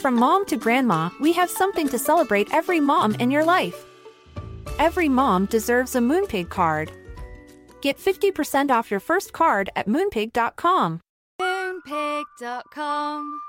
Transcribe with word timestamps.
From 0.00 0.14
mom 0.14 0.46
to 0.46 0.56
grandma, 0.56 1.10
we 1.20 1.34
have 1.34 1.50
something 1.50 1.86
to 1.88 1.98
celebrate 1.98 2.54
every 2.54 2.80
mom 2.80 3.14
in 3.16 3.30
your 3.30 3.44
life. 3.44 3.84
Every 4.78 5.10
mom 5.10 5.44
deserves 5.44 5.94
a 5.94 5.98
Moonpig 5.98 6.48
card. 6.48 6.90
Get 7.82 7.98
50% 7.98 8.70
off 8.70 8.90
your 8.90 9.00
first 9.00 9.34
card 9.34 9.68
at 9.76 9.86
moonpig.com. 9.86 11.02
Moonpig.com. 11.38 13.40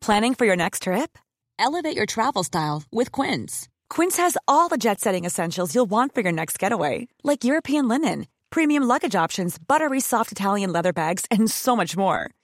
Planning 0.00 0.34
for 0.34 0.44
your 0.44 0.56
next 0.56 0.82
trip? 0.82 1.16
Elevate 1.56 1.96
your 1.96 2.06
travel 2.06 2.42
style 2.42 2.82
with 2.90 3.12
Quince. 3.12 3.68
Quince 3.88 4.16
has 4.16 4.36
all 4.48 4.68
the 4.68 4.76
jet 4.76 5.00
setting 5.00 5.24
essentials 5.24 5.72
you'll 5.72 5.86
want 5.86 6.16
for 6.16 6.22
your 6.22 6.32
next 6.32 6.58
getaway, 6.58 7.06
like 7.22 7.44
European 7.44 7.86
linen, 7.86 8.26
premium 8.50 8.82
luggage 8.82 9.14
options, 9.14 9.56
buttery 9.56 10.00
soft 10.00 10.32
Italian 10.32 10.72
leather 10.72 10.92
bags, 10.92 11.26
and 11.30 11.48
so 11.48 11.76
much 11.76 11.96
more. 11.96 12.28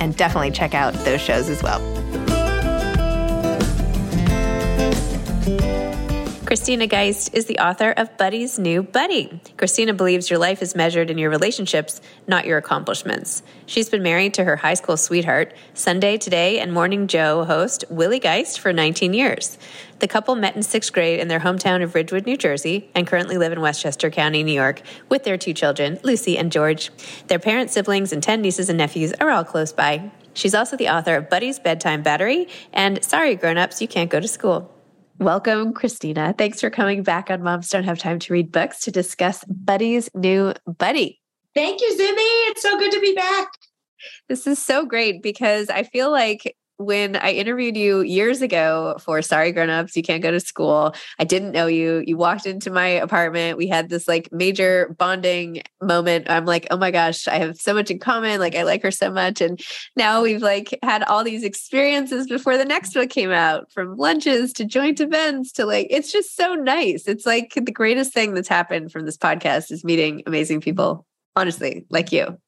and 0.00 0.16
definitely 0.16 0.50
check 0.50 0.74
out 0.74 0.92
those 1.04 1.20
shows 1.20 1.48
as 1.48 1.62
well. 1.62 1.80
Christina 6.54 6.86
Geist 6.86 7.34
is 7.34 7.46
the 7.46 7.58
author 7.58 7.90
of 7.90 8.16
Buddy's 8.16 8.60
New 8.60 8.84
Buddy. 8.84 9.40
Christina 9.56 9.92
believes 9.92 10.30
your 10.30 10.38
life 10.38 10.62
is 10.62 10.76
measured 10.76 11.10
in 11.10 11.18
your 11.18 11.28
relationships, 11.28 12.00
not 12.28 12.46
your 12.46 12.58
accomplishments. 12.58 13.42
She's 13.66 13.88
been 13.88 14.04
married 14.04 14.34
to 14.34 14.44
her 14.44 14.54
high 14.54 14.74
school 14.74 14.96
sweetheart, 14.96 15.52
Sunday 15.72 16.16
Today 16.16 16.60
and 16.60 16.72
Morning 16.72 17.08
Joe 17.08 17.42
host 17.42 17.82
Willie 17.90 18.20
Geist 18.20 18.60
for 18.60 18.72
19 18.72 19.14
years. 19.14 19.58
The 19.98 20.06
couple 20.06 20.36
met 20.36 20.54
in 20.54 20.62
sixth 20.62 20.92
grade 20.92 21.18
in 21.18 21.26
their 21.26 21.40
hometown 21.40 21.82
of 21.82 21.92
Ridgewood, 21.92 22.24
New 22.24 22.36
Jersey, 22.36 22.88
and 22.94 23.04
currently 23.04 23.36
live 23.36 23.50
in 23.50 23.60
Westchester 23.60 24.08
County, 24.08 24.44
New 24.44 24.52
York, 24.54 24.80
with 25.08 25.24
their 25.24 25.36
two 25.36 25.54
children, 25.54 25.98
Lucy 26.04 26.38
and 26.38 26.52
George. 26.52 26.92
Their 27.26 27.40
parents, 27.40 27.74
siblings, 27.74 28.12
and 28.12 28.22
10 28.22 28.40
nieces 28.40 28.68
and 28.68 28.78
nephews 28.78 29.12
are 29.14 29.30
all 29.30 29.42
close 29.42 29.72
by. 29.72 30.12
She's 30.34 30.54
also 30.54 30.76
the 30.76 30.88
author 30.88 31.16
of 31.16 31.28
Buddy's 31.28 31.58
Bedtime 31.58 32.04
Battery 32.04 32.46
and 32.72 33.02
Sorry 33.02 33.34
Grown-Ups, 33.34 33.82
You 33.82 33.88
Can't 33.88 34.08
Go 34.08 34.20
to 34.20 34.28
School. 34.28 34.70
Welcome, 35.18 35.72
Christina. 35.72 36.34
Thanks 36.36 36.60
for 36.60 36.70
coming 36.70 37.04
back 37.04 37.30
on 37.30 37.42
Moms 37.42 37.68
Don't 37.68 37.84
Have 37.84 37.98
Time 37.98 38.18
to 38.18 38.32
Read 38.32 38.50
Books 38.50 38.80
to 38.80 38.90
discuss 38.90 39.44
Buddy's 39.44 40.10
New 40.12 40.54
Buddy. 40.66 41.20
Thank 41.54 41.80
you, 41.80 41.90
Zibby. 41.92 42.50
It's 42.50 42.62
so 42.62 42.76
good 42.76 42.90
to 42.90 43.00
be 43.00 43.14
back. 43.14 43.48
This 44.28 44.46
is 44.48 44.60
so 44.60 44.84
great 44.84 45.22
because 45.22 45.70
I 45.70 45.84
feel 45.84 46.10
like 46.10 46.56
when 46.76 47.16
I 47.16 47.32
interviewed 47.32 47.76
you 47.76 48.00
years 48.00 48.42
ago 48.42 48.96
for 49.00 49.22
Sorry 49.22 49.52
Grown-Ups, 49.52 49.96
You 49.96 50.02
Can't 50.02 50.22
Go 50.22 50.30
to 50.30 50.40
School, 50.40 50.94
I 51.18 51.24
didn't 51.24 51.52
know 51.52 51.66
you. 51.66 52.02
You 52.06 52.16
walked 52.16 52.46
into 52.46 52.70
my 52.70 52.86
apartment. 52.86 53.56
We 53.56 53.68
had 53.68 53.88
this 53.88 54.08
like 54.08 54.28
major 54.32 54.94
bonding 54.98 55.62
moment. 55.80 56.28
I'm 56.28 56.46
like, 56.46 56.66
oh 56.70 56.76
my 56.76 56.90
gosh, 56.90 57.28
I 57.28 57.36
have 57.36 57.56
so 57.56 57.74
much 57.74 57.90
in 57.90 57.98
common. 57.98 58.40
Like 58.40 58.56
I 58.56 58.64
like 58.64 58.82
her 58.82 58.90
so 58.90 59.10
much. 59.10 59.40
And 59.40 59.60
now 59.96 60.22
we've 60.22 60.42
like 60.42 60.78
had 60.82 61.04
all 61.04 61.22
these 61.22 61.44
experiences 61.44 62.26
before 62.26 62.56
the 62.56 62.64
next 62.64 62.94
book 62.94 63.10
came 63.10 63.30
out, 63.30 63.70
from 63.72 63.96
lunches 63.96 64.52
to 64.54 64.64
joint 64.64 65.00
events 65.00 65.52
to 65.52 65.66
like, 65.66 65.86
it's 65.90 66.10
just 66.10 66.36
so 66.36 66.54
nice. 66.54 67.06
It's 67.06 67.26
like 67.26 67.54
the 67.54 67.72
greatest 67.72 68.12
thing 68.12 68.34
that's 68.34 68.48
happened 68.48 68.90
from 68.90 69.04
this 69.06 69.16
podcast 69.16 69.70
is 69.70 69.84
meeting 69.84 70.22
amazing 70.26 70.60
people, 70.60 71.06
honestly, 71.36 71.86
like 71.90 72.10
you. 72.10 72.38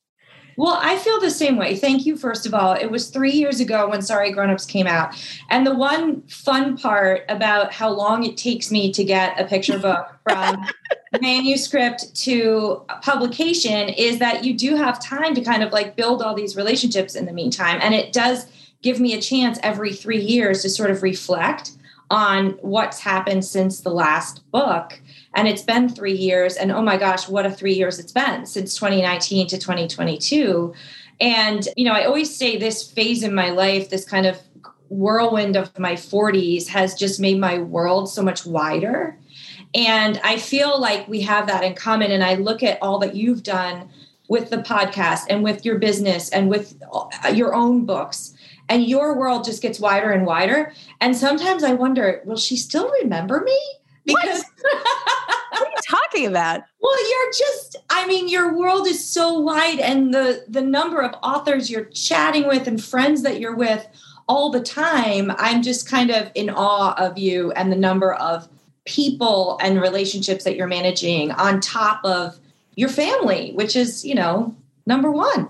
Well, 0.56 0.78
I 0.80 0.96
feel 0.96 1.20
the 1.20 1.30
same 1.30 1.56
way. 1.56 1.76
Thank 1.76 2.06
you, 2.06 2.16
first 2.16 2.46
of 2.46 2.54
all. 2.54 2.72
It 2.72 2.90
was 2.90 3.10
three 3.10 3.32
years 3.32 3.60
ago 3.60 3.88
when 3.90 4.00
Sorry 4.00 4.32
Grownups 4.32 4.64
came 4.64 4.86
out. 4.86 5.14
And 5.50 5.66
the 5.66 5.74
one 5.74 6.22
fun 6.22 6.78
part 6.78 7.24
about 7.28 7.72
how 7.72 7.90
long 7.90 8.24
it 8.24 8.36
takes 8.38 8.70
me 8.70 8.90
to 8.92 9.04
get 9.04 9.38
a 9.38 9.44
picture 9.44 9.78
book 9.78 10.08
from 10.22 10.64
manuscript 11.20 12.14
to 12.22 12.82
publication 13.02 13.90
is 13.90 14.18
that 14.18 14.44
you 14.44 14.54
do 14.54 14.76
have 14.76 15.00
time 15.00 15.34
to 15.34 15.42
kind 15.42 15.62
of 15.62 15.72
like 15.72 15.94
build 15.94 16.22
all 16.22 16.34
these 16.34 16.56
relationships 16.56 17.14
in 17.14 17.26
the 17.26 17.32
meantime. 17.32 17.78
And 17.82 17.94
it 17.94 18.12
does 18.12 18.46
give 18.82 18.98
me 18.98 19.14
a 19.14 19.20
chance 19.20 19.58
every 19.62 19.92
three 19.92 20.20
years 20.20 20.62
to 20.62 20.70
sort 20.70 20.90
of 20.90 21.02
reflect 21.02 21.72
on 22.10 22.50
what's 22.60 23.00
happened 23.00 23.44
since 23.44 23.80
the 23.80 23.90
last 23.90 24.48
book 24.52 25.00
and 25.36 25.46
it's 25.46 25.62
been 25.62 25.88
three 25.88 26.16
years 26.16 26.56
and 26.56 26.72
oh 26.72 26.82
my 26.82 26.96
gosh 26.96 27.28
what 27.28 27.46
a 27.46 27.50
three 27.50 27.74
years 27.74 27.98
it's 27.98 28.10
been 28.10 28.44
since 28.44 28.74
2019 28.74 29.46
to 29.46 29.56
2022 29.56 30.74
and 31.20 31.68
you 31.76 31.84
know 31.84 31.92
i 31.92 32.04
always 32.04 32.34
say 32.34 32.56
this 32.56 32.90
phase 32.90 33.22
in 33.22 33.34
my 33.34 33.50
life 33.50 33.88
this 33.90 34.04
kind 34.04 34.26
of 34.26 34.40
whirlwind 34.88 35.56
of 35.56 35.78
my 35.78 35.92
40s 35.92 36.66
has 36.66 36.94
just 36.94 37.20
made 37.20 37.38
my 37.38 37.58
world 37.58 38.08
so 38.08 38.22
much 38.22 38.44
wider 38.44 39.16
and 39.74 40.20
i 40.24 40.36
feel 40.36 40.80
like 40.80 41.06
we 41.06 41.20
have 41.20 41.46
that 41.46 41.62
in 41.62 41.74
common 41.74 42.10
and 42.10 42.24
i 42.24 42.34
look 42.34 42.62
at 42.62 42.82
all 42.82 42.98
that 42.98 43.14
you've 43.14 43.42
done 43.42 43.88
with 44.28 44.50
the 44.50 44.58
podcast 44.58 45.24
and 45.30 45.44
with 45.44 45.64
your 45.64 45.78
business 45.78 46.30
and 46.30 46.48
with 46.48 46.80
uh, 46.92 47.28
your 47.28 47.54
own 47.54 47.84
books 47.84 48.34
and 48.68 48.84
your 48.84 49.16
world 49.16 49.44
just 49.44 49.62
gets 49.62 49.78
wider 49.78 50.10
and 50.10 50.26
wider. 50.26 50.72
And 51.00 51.16
sometimes 51.16 51.62
I 51.62 51.74
wonder, 51.74 52.20
will 52.24 52.36
she 52.36 52.56
still 52.56 52.90
remember 53.02 53.40
me? 53.40 53.58
Because 54.06 54.44
what 54.60 55.62
are 55.62 55.68
you 55.68 55.76
talking 55.88 56.26
about? 56.26 56.62
Well, 56.80 57.10
you're 57.10 57.32
just 57.32 57.76
I 57.90 58.06
mean, 58.06 58.28
your 58.28 58.56
world 58.56 58.86
is 58.86 59.04
so 59.04 59.38
wide 59.40 59.80
and 59.80 60.14
the 60.14 60.44
the 60.48 60.62
number 60.62 61.02
of 61.02 61.14
authors 61.22 61.70
you're 61.70 61.84
chatting 61.86 62.46
with 62.46 62.66
and 62.66 62.82
friends 62.82 63.22
that 63.22 63.40
you're 63.40 63.56
with 63.56 63.86
all 64.28 64.50
the 64.50 64.60
time. 64.60 65.32
I'm 65.36 65.62
just 65.62 65.88
kind 65.88 66.10
of 66.10 66.30
in 66.34 66.50
awe 66.50 66.94
of 66.96 67.18
you 67.18 67.52
and 67.52 67.70
the 67.70 67.76
number 67.76 68.14
of 68.14 68.48
people 68.84 69.58
and 69.60 69.80
relationships 69.80 70.44
that 70.44 70.56
you're 70.56 70.66
managing 70.66 71.32
on 71.32 71.60
top 71.60 72.00
of 72.04 72.38
your 72.76 72.88
family, 72.88 73.52
which 73.54 73.76
is, 73.76 74.04
you 74.04 74.14
know, 74.14 74.54
number 74.86 75.10
one. 75.10 75.48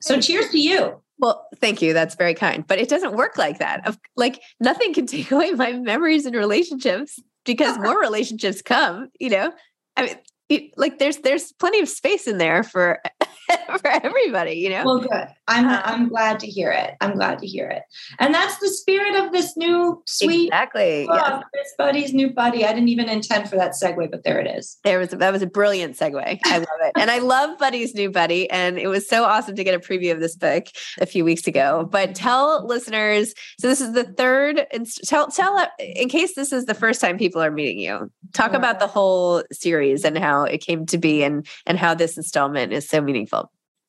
So 0.00 0.20
cheers 0.20 0.48
to 0.50 0.58
you. 0.60 1.00
Well, 1.18 1.46
thank 1.56 1.82
you. 1.82 1.92
That's 1.92 2.14
very 2.14 2.34
kind. 2.34 2.66
But 2.66 2.78
it 2.78 2.88
doesn't 2.88 3.14
work 3.14 3.36
like 3.36 3.58
that. 3.58 3.96
Like 4.16 4.40
nothing 4.60 4.94
can 4.94 5.06
take 5.06 5.30
away 5.30 5.52
my 5.52 5.72
memories 5.72 6.24
and 6.24 6.34
relationships 6.34 7.18
because 7.44 7.76
uh-huh. 7.76 7.84
more 7.84 8.00
relationships 8.00 8.62
come, 8.62 9.08
you 9.18 9.30
know. 9.30 9.52
I 9.96 10.02
mean, 10.02 10.16
it, 10.48 10.70
like 10.76 10.98
there's 10.98 11.18
there's 11.18 11.52
plenty 11.52 11.80
of 11.80 11.88
space 11.88 12.26
in 12.26 12.38
there 12.38 12.62
for 12.62 13.00
for 13.78 13.88
everybody, 13.88 14.52
you 14.52 14.70
know. 14.70 14.84
Well, 14.84 15.00
good. 15.00 15.28
I'm 15.48 15.66
um, 15.66 15.80
I'm 15.84 16.08
glad 16.08 16.40
to 16.40 16.46
hear 16.46 16.70
it. 16.70 16.94
I'm 17.00 17.14
glad 17.14 17.38
to 17.40 17.46
hear 17.46 17.68
it. 17.68 17.82
And 18.18 18.32
that's 18.34 18.58
the 18.58 18.68
spirit 18.68 19.14
of 19.16 19.32
this 19.32 19.56
new 19.56 20.02
sweet 20.06 20.46
exactly. 20.46 21.06
Oh, 21.08 21.14
yes. 21.14 21.42
This 21.52 21.74
buddy's 21.76 22.14
new 22.14 22.30
buddy. 22.30 22.64
I 22.64 22.72
didn't 22.72 22.88
even 22.88 23.08
intend 23.08 23.48
for 23.48 23.56
that 23.56 23.72
segue, 23.72 24.10
but 24.10 24.24
there 24.24 24.38
it 24.38 24.46
is. 24.46 24.78
There 24.84 24.98
was 24.98 25.10
that 25.10 25.32
was 25.32 25.42
a 25.42 25.46
brilliant 25.46 25.96
segue. 25.96 26.40
I 26.44 26.58
love 26.58 26.68
it, 26.82 26.92
and 26.98 27.10
I 27.10 27.18
love 27.18 27.58
Buddy's 27.58 27.94
new 27.94 28.10
buddy. 28.10 28.48
And 28.50 28.78
it 28.78 28.88
was 28.88 29.08
so 29.08 29.24
awesome 29.24 29.56
to 29.56 29.64
get 29.64 29.74
a 29.74 29.80
preview 29.80 30.12
of 30.12 30.20
this 30.20 30.36
book 30.36 30.66
a 31.00 31.06
few 31.06 31.24
weeks 31.24 31.46
ago. 31.46 31.88
But 31.90 32.14
tell 32.14 32.66
listeners. 32.66 33.34
So 33.58 33.68
this 33.68 33.80
is 33.80 33.92
the 33.92 34.04
third. 34.04 34.66
Tell 35.04 35.28
tell 35.28 35.66
in 35.78 36.08
case 36.08 36.34
this 36.34 36.52
is 36.52 36.66
the 36.66 36.74
first 36.74 37.00
time 37.00 37.18
people 37.18 37.42
are 37.42 37.50
meeting 37.50 37.78
you. 37.78 38.10
Talk 38.32 38.52
about 38.52 38.78
the 38.78 38.86
whole 38.86 39.42
series 39.50 40.04
and 40.04 40.16
how 40.16 40.44
it 40.44 40.58
came 40.58 40.86
to 40.86 40.98
be, 40.98 41.22
and 41.22 41.46
and 41.66 41.78
how 41.78 41.94
this 41.94 42.16
installment 42.16 42.72
is 42.72 42.88
so 42.88 43.00
meaningful. 43.00 43.19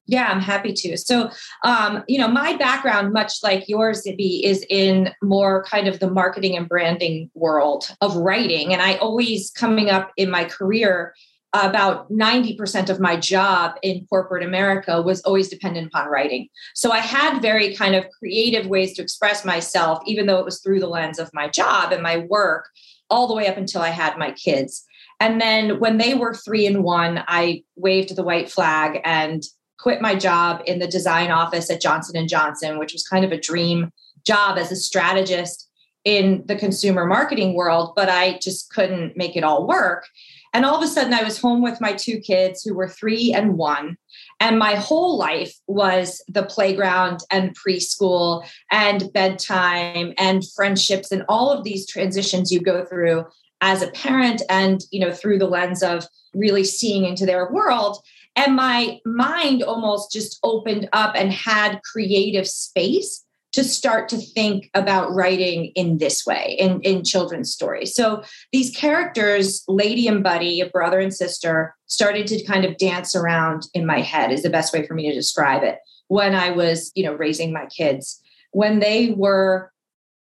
Yeah, 0.08 0.30
I'm 0.30 0.42
happy 0.42 0.74
to. 0.74 0.98
So, 0.98 1.30
um, 1.64 2.04
you 2.08 2.18
know, 2.18 2.28
my 2.28 2.58
background, 2.58 3.14
much 3.14 3.34
like 3.44 3.70
yours, 3.70 4.04
Zibby, 4.04 4.44
is 4.44 4.66
in 4.70 5.12
more 5.22 5.64
kind 5.64 5.88
of 5.88 6.00
the 6.00 6.10
marketing 6.10 6.58
and 6.58 6.68
branding 6.68 7.30
world 7.34 7.96
of 8.02 8.16
writing. 8.16 8.74
And 8.74 8.82
I 8.82 8.96
always, 8.96 9.52
coming 9.52 9.90
up 9.90 10.12
in 10.18 10.30
my 10.30 10.44
career, 10.44 11.14
about 11.54 12.10
90% 12.10 12.90
of 12.90 13.00
my 13.00 13.18
job 13.18 13.76
in 13.84 14.06
corporate 14.08 14.44
America 14.44 15.02
was 15.02 15.22
always 15.22 15.50
dependent 15.50 15.88
upon 15.88 16.08
writing. 16.08 16.48
So 16.74 16.92
I 16.92 17.00
had 17.00 17.42
very 17.42 17.76
kind 17.76 17.94
of 17.94 18.06
creative 18.18 18.68
ways 18.68 18.94
to 18.96 19.02
express 19.02 19.44
myself, 19.44 20.02
even 20.06 20.28
though 20.28 20.40
it 20.40 20.46
was 20.46 20.62
through 20.62 20.80
the 20.80 20.88
lens 20.88 21.20
of 21.20 21.30
my 21.34 21.50
job 21.50 21.92
and 21.92 22.02
my 22.02 22.18
work, 22.18 22.70
all 23.10 23.28
the 23.28 23.36
way 23.36 23.48
up 23.48 23.58
until 23.58 23.82
I 23.82 23.90
had 23.90 24.18
my 24.18 24.32
kids. 24.32 24.86
And 25.22 25.40
then 25.40 25.80
when 25.80 26.00
they 26.00 26.16
were 26.16 26.34
three 26.34 26.66
and 26.66 26.84
one, 26.84 27.24
I 27.28 27.62
waved 27.76 28.16
the 28.16 28.24
white 28.24 28.52
flag 28.52 29.02
and 29.06 29.44
quit 29.78 30.02
my 30.02 30.16
job 30.16 30.64
in 30.66 30.80
the 30.80 30.88
design 30.88 31.30
office 31.30 31.70
at 31.70 31.80
Johnson 31.80 32.18
and 32.18 32.28
Johnson, 32.28 32.80
which 32.80 32.92
was 32.92 33.08
kind 33.08 33.24
of 33.24 33.32
a 33.32 33.40
dream 33.40 33.92
job 34.26 34.58
as 34.58 34.72
a 34.72 34.76
strategist 34.76 35.70
in 36.04 36.44
the 36.48 36.56
consumer 36.56 37.06
marketing 37.06 37.54
world, 37.54 37.94
but 37.96 38.10
I 38.10 38.40
just 38.40 38.74
couldn't 38.74 39.16
make 39.16 39.36
it 39.36 39.44
all 39.44 39.68
work. 39.68 40.08
And 40.56 40.66
all 40.66 40.76
of 40.76 40.82
a 40.82 40.88
sudden, 40.88 41.14
I 41.14 41.22
was 41.22 41.38
home 41.38 41.62
with 41.62 41.80
my 41.80 41.94
two 41.94 42.20
kids 42.20 42.64
who 42.64 42.74
were 42.74 42.90
three 42.90 43.32
and 43.32 43.60
one. 43.60 43.98
And 44.40 44.58
my 44.58 44.74
whole 44.74 45.20
life 45.20 45.54
was 45.68 46.24
the 46.30 46.44
playground 46.44 47.20
and 47.30 47.56
preschool 47.56 48.44
and 48.72 49.14
bedtime 49.14 50.14
and 50.18 50.44
friendships 50.56 51.12
and 51.12 51.24
all 51.30 51.52
of 51.52 51.64
these 51.64 51.86
transitions 51.86 52.52
you 52.52 52.60
go 52.60 52.84
through 52.84 53.26
as 53.62 53.82
a 53.82 53.92
parent 53.92 54.42
and, 54.50 54.82
you 54.92 55.00
know, 55.00 55.12
through 55.12 55.38
the 55.40 55.48
lens 55.48 55.84
of 55.84 56.08
really 56.34 56.64
seeing 56.64 57.06
into 57.06 57.26
their 57.26 57.52
world. 57.52 57.98
And 58.36 58.56
my 58.56 59.00
mind 59.06 59.62
almost 59.64 60.12
just 60.12 60.40
opened 60.44 60.90
up 60.94 61.14
and 61.16 61.32
had 61.32 61.82
creative 61.84 62.48
space 62.48 63.24
to 63.54 63.64
start 63.64 64.08
to 64.10 64.18
think 64.18 64.70
about 64.74 65.14
writing 65.14 65.66
in 65.76 65.98
this 65.98 66.26
way 66.26 66.56
in, 66.58 66.80
in 66.82 67.04
children's 67.04 67.52
stories. 67.52 67.94
So 67.94 68.24
these 68.54 68.74
characters, 68.76 69.64
Lady 69.68 70.08
and 70.08 70.24
Buddy, 70.24 70.62
a 70.62 70.70
brother 70.70 71.00
and 71.00 71.14
sister, 71.14 71.76
started 71.88 72.28
to 72.28 72.44
kind 72.46 72.64
of 72.64 72.78
dance 72.78 73.14
around 73.14 73.68
in 73.74 73.86
my 73.86 74.00
head 74.00 74.32
is 74.32 74.44
the 74.44 74.50
best 74.50 74.74
way 74.74 74.88
for 74.88 74.94
me 74.94 75.10
to 75.10 75.14
describe 75.14 75.64
it 75.64 75.80
when 76.08 76.34
I 76.34 76.52
was, 76.52 76.92
you 76.96 77.04
know, 77.04 77.14
raising 77.14 77.52
my 77.52 77.66
kids. 77.66 78.22
When 78.52 78.80
they 78.80 79.12
were 79.12 79.72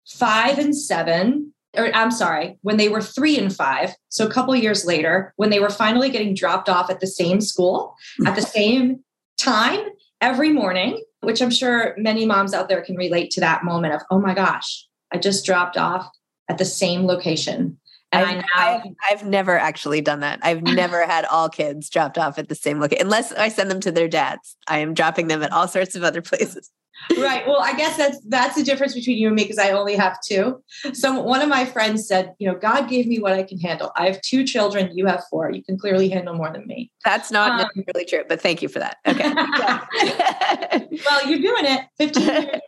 five 0.05 0.59
and 0.59 0.75
seven, 0.75 1.50
or 1.75 1.94
I'm 1.95 2.12
sorry, 2.12 2.57
when 2.62 2.77
they 2.77 2.89
were 2.89 3.01
three 3.01 3.38
and 3.38 3.53
five, 3.56 3.95
so 4.09 4.27
a 4.27 4.31
couple 4.31 4.56
years 4.56 4.85
later, 4.85 5.33
when 5.38 5.50
they 5.50 5.59
were 5.59 5.69
finally 5.69 6.09
getting 6.09 6.33
dropped 6.33 6.69
off 6.69 6.89
at 6.89 7.00
the 7.00 7.07
same 7.07 7.41
school 7.41 7.95
at 8.25 8.35
the 8.35 8.41
same 8.57 9.03
time 9.39 9.79
every 10.19 10.50
morning, 10.50 11.01
which 11.21 11.41
I'm 11.41 11.51
sure 11.51 11.95
many 11.97 12.25
moms 12.25 12.53
out 12.53 12.68
there 12.68 12.81
can 12.81 12.95
relate 12.95 13.31
to 13.31 13.41
that 13.41 13.63
moment 13.63 13.94
of, 13.94 14.01
oh 14.12 14.19
my 14.19 14.33
gosh, 14.33 14.88
I 15.13 15.18
just 15.18 15.45
dropped 15.45 15.77
off 15.77 16.09
at 16.50 16.57
the 16.57 16.65
same 16.65 17.06
location. 17.06 17.77
And 18.13 18.25
I've, 18.25 18.35
I 18.35 18.39
now, 18.39 18.44
I've, 18.56 18.81
I've 19.09 19.25
never 19.25 19.57
actually 19.57 20.01
done 20.01 20.19
that. 20.19 20.39
I've 20.44 20.62
never 20.63 21.06
had 21.06 21.23
all 21.25 21.47
kids 21.47 21.89
dropped 21.89 22.18
off 22.18 22.38
at 22.38 22.50
the 22.50 22.56
same 22.56 22.81
location, 22.81 23.06
unless 23.06 23.31
I 23.31 23.47
send 23.47 23.71
them 23.71 23.79
to 23.81 23.91
their 23.91 24.09
dads. 24.09 24.57
I 24.68 24.79
am 24.79 24.94
dropping 24.94 25.27
them 25.27 25.41
at 25.41 25.53
all 25.53 25.69
sorts 25.69 25.95
of 25.95 26.03
other 26.03 26.21
places 26.21 26.69
right. 27.17 27.45
Well, 27.47 27.61
I 27.61 27.73
guess 27.73 27.97
that's 27.97 28.19
that's 28.27 28.55
the 28.55 28.63
difference 28.63 28.93
between 28.93 29.17
you 29.17 29.27
and 29.27 29.35
me 29.35 29.43
because 29.43 29.57
I 29.57 29.71
only 29.71 29.95
have 29.95 30.17
two. 30.25 30.63
So 30.93 31.21
one 31.21 31.41
of 31.41 31.49
my 31.49 31.65
friends 31.65 32.07
said, 32.07 32.33
you 32.39 32.47
know, 32.47 32.57
God 32.57 32.89
gave 32.89 33.07
me 33.07 33.19
what 33.19 33.33
I 33.33 33.43
can 33.43 33.59
handle. 33.59 33.91
I 33.95 34.07
have 34.07 34.21
two 34.21 34.43
children. 34.43 34.95
You 34.97 35.05
have 35.07 35.23
four. 35.29 35.51
You 35.51 35.63
can 35.63 35.77
clearly 35.77 36.09
handle 36.09 36.35
more 36.35 36.51
than 36.51 36.65
me. 36.67 36.91
That's 37.03 37.31
not 37.31 37.61
um, 37.61 37.83
really 37.93 38.05
true, 38.05 38.23
but 38.27 38.41
thank 38.41 38.61
you 38.61 38.67
for 38.67 38.79
that. 38.79 38.97
Okay. 39.07 39.33
well, 41.05 41.29
you're 41.29 41.39
doing 41.39 41.65
it. 41.65 41.85
15 41.97 42.23
years. 42.23 42.61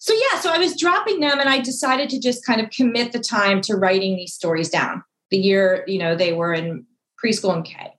So 0.00 0.14
yeah, 0.14 0.40
so 0.40 0.50
I 0.50 0.58
was 0.58 0.78
dropping 0.78 1.20
them, 1.20 1.38
and 1.38 1.48
I 1.48 1.60
decided 1.60 2.10
to 2.10 2.20
just 2.20 2.44
kind 2.44 2.60
of 2.60 2.70
commit 2.70 3.12
the 3.12 3.20
time 3.20 3.60
to 3.62 3.76
writing 3.76 4.16
these 4.16 4.34
stories 4.34 4.68
down. 4.68 5.02
The 5.30 5.38
year, 5.38 5.84
you 5.86 5.98
know, 5.98 6.14
they 6.16 6.32
were 6.32 6.54
in 6.54 6.86
preschool 7.22 7.54
and 7.54 7.64
K. 7.64 7.92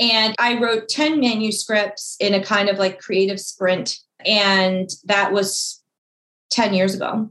And 0.00 0.34
I 0.38 0.58
wrote 0.58 0.88
10 0.88 1.18
manuscripts 1.18 2.16
in 2.20 2.34
a 2.34 2.42
kind 2.42 2.68
of 2.68 2.78
like 2.78 3.00
creative 3.00 3.40
sprint 3.40 3.98
and 4.24 4.88
that 5.04 5.32
was 5.32 5.82
10 6.50 6.74
years 6.74 6.94
ago. 6.94 7.30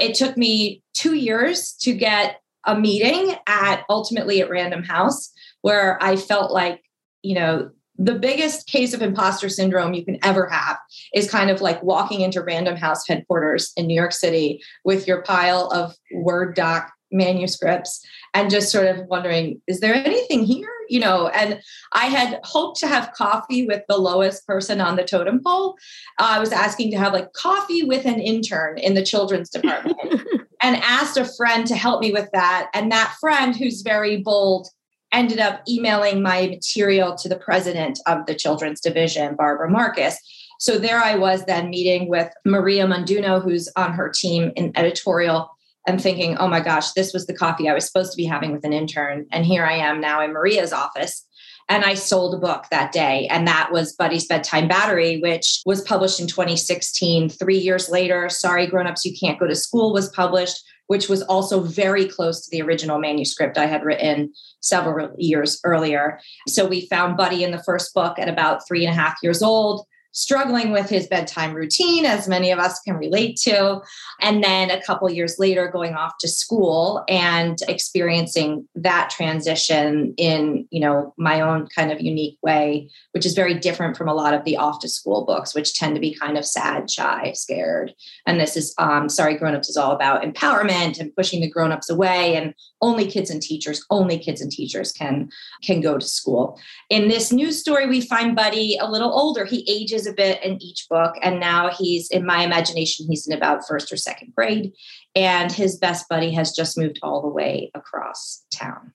It 0.00 0.14
took 0.14 0.36
me 0.36 0.82
two 0.94 1.14
years 1.14 1.72
to 1.82 1.92
get 1.92 2.40
a 2.64 2.78
meeting 2.78 3.36
at 3.46 3.84
ultimately 3.88 4.40
at 4.40 4.50
Random 4.50 4.82
House 4.82 5.32
where 5.62 6.02
I 6.02 6.16
felt 6.16 6.52
like, 6.52 6.82
you 7.22 7.34
know, 7.34 7.70
the 7.98 8.14
biggest 8.14 8.66
case 8.66 8.94
of 8.94 9.02
imposter 9.02 9.48
syndrome 9.48 9.94
you 9.94 10.04
can 10.04 10.18
ever 10.24 10.48
have 10.48 10.78
is 11.14 11.30
kind 11.30 11.50
of 11.50 11.60
like 11.60 11.82
walking 11.82 12.22
into 12.22 12.42
Random 12.42 12.76
House 12.76 13.06
headquarters 13.06 13.72
in 13.76 13.86
New 13.86 13.94
York 13.94 14.12
City 14.12 14.62
with 14.84 15.06
your 15.06 15.22
pile 15.22 15.68
of 15.72 15.94
Word 16.12 16.56
doc 16.56 16.90
manuscripts 17.12 18.04
and 18.34 18.50
just 18.50 18.72
sort 18.72 18.86
of 18.86 19.06
wondering, 19.06 19.60
is 19.66 19.80
there 19.80 19.94
anything 19.94 20.44
here? 20.44 20.68
You 20.88 21.00
know, 21.00 21.28
and 21.28 21.60
I 21.92 22.06
had 22.06 22.40
hoped 22.44 22.80
to 22.80 22.86
have 22.86 23.12
coffee 23.12 23.66
with 23.66 23.82
the 23.88 23.98
lowest 23.98 24.46
person 24.46 24.80
on 24.80 24.96
the 24.96 25.04
totem 25.04 25.40
pole. 25.44 25.76
Uh, 26.18 26.28
I 26.30 26.38
was 26.38 26.52
asking 26.52 26.90
to 26.92 26.98
have 26.98 27.12
like 27.12 27.32
coffee 27.34 27.82
with 27.82 28.04
an 28.04 28.20
intern 28.20 28.78
in 28.78 28.94
the 28.94 29.04
children's 29.04 29.50
department 29.50 29.98
and 30.62 30.76
asked 30.76 31.16
a 31.16 31.24
friend 31.36 31.66
to 31.66 31.76
help 31.76 32.00
me 32.00 32.12
with 32.12 32.28
that. 32.32 32.70
And 32.74 32.90
that 32.90 33.14
friend, 33.20 33.54
who's 33.54 33.82
very 33.82 34.18
bold, 34.18 34.68
ended 35.12 35.38
up 35.38 35.62
emailing 35.68 36.22
my 36.22 36.46
material 36.46 37.14
to 37.16 37.28
the 37.28 37.36
president 37.36 37.98
of 38.06 38.24
the 38.26 38.34
children's 38.34 38.80
division, 38.80 39.36
Barbara 39.36 39.70
Marcus. 39.70 40.18
So 40.58 40.78
there 40.78 40.98
I 40.98 41.16
was 41.16 41.44
then 41.44 41.70
meeting 41.70 42.08
with 42.08 42.32
Maria 42.44 42.86
Modugno, 42.86 43.42
who's 43.42 43.68
on 43.76 43.92
her 43.92 44.08
team 44.08 44.52
in 44.56 44.72
editorial 44.76 45.50
and 45.86 46.00
thinking, 46.00 46.36
oh 46.38 46.48
my 46.48 46.60
gosh, 46.60 46.92
this 46.92 47.12
was 47.12 47.26
the 47.26 47.34
coffee 47.34 47.68
I 47.68 47.74
was 47.74 47.86
supposed 47.86 48.12
to 48.12 48.16
be 48.16 48.24
having 48.24 48.52
with 48.52 48.64
an 48.64 48.72
intern. 48.72 49.26
And 49.32 49.44
here 49.44 49.64
I 49.64 49.74
am 49.74 50.00
now 50.00 50.22
in 50.22 50.32
Maria's 50.32 50.72
office. 50.72 51.26
And 51.68 51.84
I 51.84 51.94
sold 51.94 52.34
a 52.34 52.38
book 52.38 52.66
that 52.70 52.92
day. 52.92 53.26
And 53.28 53.46
that 53.46 53.70
was 53.72 53.94
Buddy's 53.94 54.26
Bedtime 54.26 54.68
Battery, 54.68 55.20
which 55.20 55.62
was 55.64 55.80
published 55.82 56.20
in 56.20 56.26
2016. 56.26 57.30
Three 57.30 57.58
years 57.58 57.88
later, 57.88 58.28
Sorry 58.28 58.66
Grownups, 58.66 59.04
You 59.04 59.16
Can't 59.18 59.38
Go 59.38 59.46
to 59.46 59.54
School 59.54 59.92
was 59.92 60.10
published, 60.10 60.62
which 60.88 61.08
was 61.08 61.22
also 61.22 61.62
very 61.62 62.06
close 62.06 62.44
to 62.44 62.50
the 62.50 62.62
original 62.62 62.98
manuscript 62.98 63.56
I 63.56 63.66
had 63.66 63.84
written 63.84 64.32
several 64.60 65.14
years 65.16 65.60
earlier. 65.64 66.20
So 66.48 66.66
we 66.66 66.86
found 66.86 67.16
Buddy 67.16 67.44
in 67.44 67.52
the 67.52 67.62
first 67.62 67.94
book 67.94 68.18
at 68.18 68.28
about 68.28 68.66
three 68.66 68.84
and 68.84 68.92
a 68.92 69.00
half 69.00 69.16
years 69.22 69.42
old 69.42 69.86
struggling 70.12 70.70
with 70.70 70.88
his 70.88 71.06
bedtime 71.06 71.54
routine, 71.54 72.04
as 72.04 72.28
many 72.28 72.50
of 72.50 72.58
us 72.58 72.80
can 72.80 72.96
relate 72.96 73.36
to. 73.36 73.80
And 74.20 74.44
then 74.44 74.70
a 74.70 74.80
couple 74.82 75.10
years 75.10 75.38
later, 75.38 75.68
going 75.68 75.94
off 75.94 76.18
to 76.20 76.28
school 76.28 77.02
and 77.08 77.58
experiencing 77.66 78.68
that 78.74 79.10
transition 79.10 80.14
in, 80.16 80.68
you 80.70 80.80
know, 80.80 81.14
my 81.16 81.40
own 81.40 81.66
kind 81.74 81.90
of 81.90 82.00
unique 82.00 82.38
way, 82.42 82.90
which 83.12 83.26
is 83.26 83.34
very 83.34 83.54
different 83.54 83.96
from 83.96 84.08
a 84.08 84.14
lot 84.14 84.34
of 84.34 84.44
the 84.44 84.56
off 84.56 84.80
to 84.80 84.88
school 84.88 85.24
books, 85.24 85.54
which 85.54 85.74
tend 85.74 85.94
to 85.94 86.00
be 86.00 86.14
kind 86.14 86.36
of 86.36 86.44
sad, 86.44 86.90
shy, 86.90 87.32
scared. 87.34 87.94
And 88.26 88.38
this 88.38 88.56
is, 88.56 88.74
um, 88.78 89.08
sorry, 89.08 89.36
grown-ups 89.36 89.68
is 89.68 89.76
all 89.76 89.92
about 89.92 90.22
empowerment 90.22 91.00
and 91.00 91.14
pushing 91.16 91.40
the 91.40 91.50
grown-ups 91.50 91.90
away 91.90 92.36
and 92.36 92.54
only 92.82 93.06
kids 93.06 93.30
and 93.30 93.40
teachers, 93.40 93.84
only 93.90 94.18
kids 94.18 94.40
and 94.40 94.50
teachers 94.50 94.92
can 94.92 95.30
can 95.62 95.80
go 95.80 95.96
to 95.96 96.04
school. 96.04 96.58
In 96.90 97.08
this 97.08 97.32
news 97.32 97.58
story, 97.58 97.86
we 97.86 98.00
find 98.00 98.34
Buddy 98.34 98.76
a 98.76 98.90
little 98.90 99.12
older. 99.12 99.44
He 99.44 99.64
ages 99.70 100.01
a 100.06 100.12
bit 100.12 100.42
in 100.44 100.62
each 100.62 100.86
book, 100.88 101.14
and 101.22 101.40
now 101.40 101.70
he's 101.70 102.10
in 102.10 102.24
my 102.24 102.42
imagination, 102.42 103.06
he's 103.08 103.26
in 103.26 103.36
about 103.36 103.66
first 103.66 103.92
or 103.92 103.96
second 103.96 104.32
grade, 104.34 104.72
and 105.14 105.50
his 105.50 105.76
best 105.76 106.08
buddy 106.08 106.32
has 106.32 106.52
just 106.52 106.78
moved 106.78 106.98
all 107.02 107.22
the 107.22 107.28
way 107.28 107.70
across 107.74 108.44
town. 108.52 108.92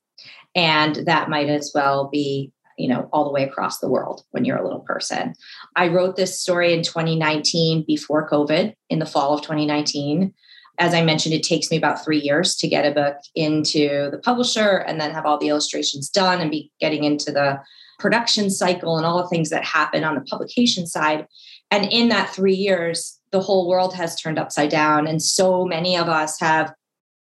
And 0.56 0.96
that 1.06 1.30
might 1.30 1.50
as 1.50 1.72
well 1.74 2.10
be 2.10 2.52
you 2.78 2.88
know 2.88 3.10
all 3.12 3.26
the 3.26 3.32
way 3.32 3.44
across 3.44 3.80
the 3.80 3.90
world 3.90 4.24
when 4.32 4.46
you're 4.46 4.58
a 4.58 4.64
little 4.64 4.82
person 4.82 5.34
i 5.76 5.88
wrote 5.88 6.16
this 6.16 6.40
story 6.40 6.74
in 6.74 6.84
2019 6.84 7.84
before 7.88 8.30
covid 8.30 8.76
in 8.92 9.00
the 9.00 9.06
fall 9.08 9.34
of 9.34 9.42
2019 9.42 10.32
as 10.80 10.94
I 10.94 11.04
mentioned, 11.04 11.34
it 11.34 11.44
takes 11.44 11.72
me 11.72 11.78
about 11.78 12.04
three 12.04 12.20
years 12.20 12.56
to 12.58 12.68
get 12.68 12.86
a 12.86 12.94
book 12.94 13.18
into 13.34 14.12
the 14.12 14.20
publisher 14.20 14.78
and 14.78 15.02
then 15.02 15.12
have 15.12 15.26
all 15.26 15.40
the 15.40 15.48
illustrations 15.48 16.10
done 16.10 16.40
and 16.40 16.52
be 16.52 16.72
getting 16.80 17.04
into 17.04 17.32
the 17.32 17.60
production 18.00 18.50
cycle 18.50 18.98
and 18.98 19.06
all 19.06 19.22
the 19.22 19.30
things 19.30 19.50
that 19.50 19.64
happen 19.64 20.04
on 20.04 20.16
the 20.16 20.22
publication 20.22 20.86
side. 20.86 21.26
And 21.72 21.92
in 21.92 22.10
that 22.10 22.30
three 22.30 22.56
years, 22.56 23.20
the 23.32 23.42
whole 23.42 23.68
world 23.68 23.94
has 23.96 24.20
turned 24.20 24.40
upside 24.40 24.70
down. 24.70 25.08
And 25.08 25.22
so 25.22 25.66
many 25.66 25.98
of 25.98 26.08
us 26.08 26.40
have 26.40 26.74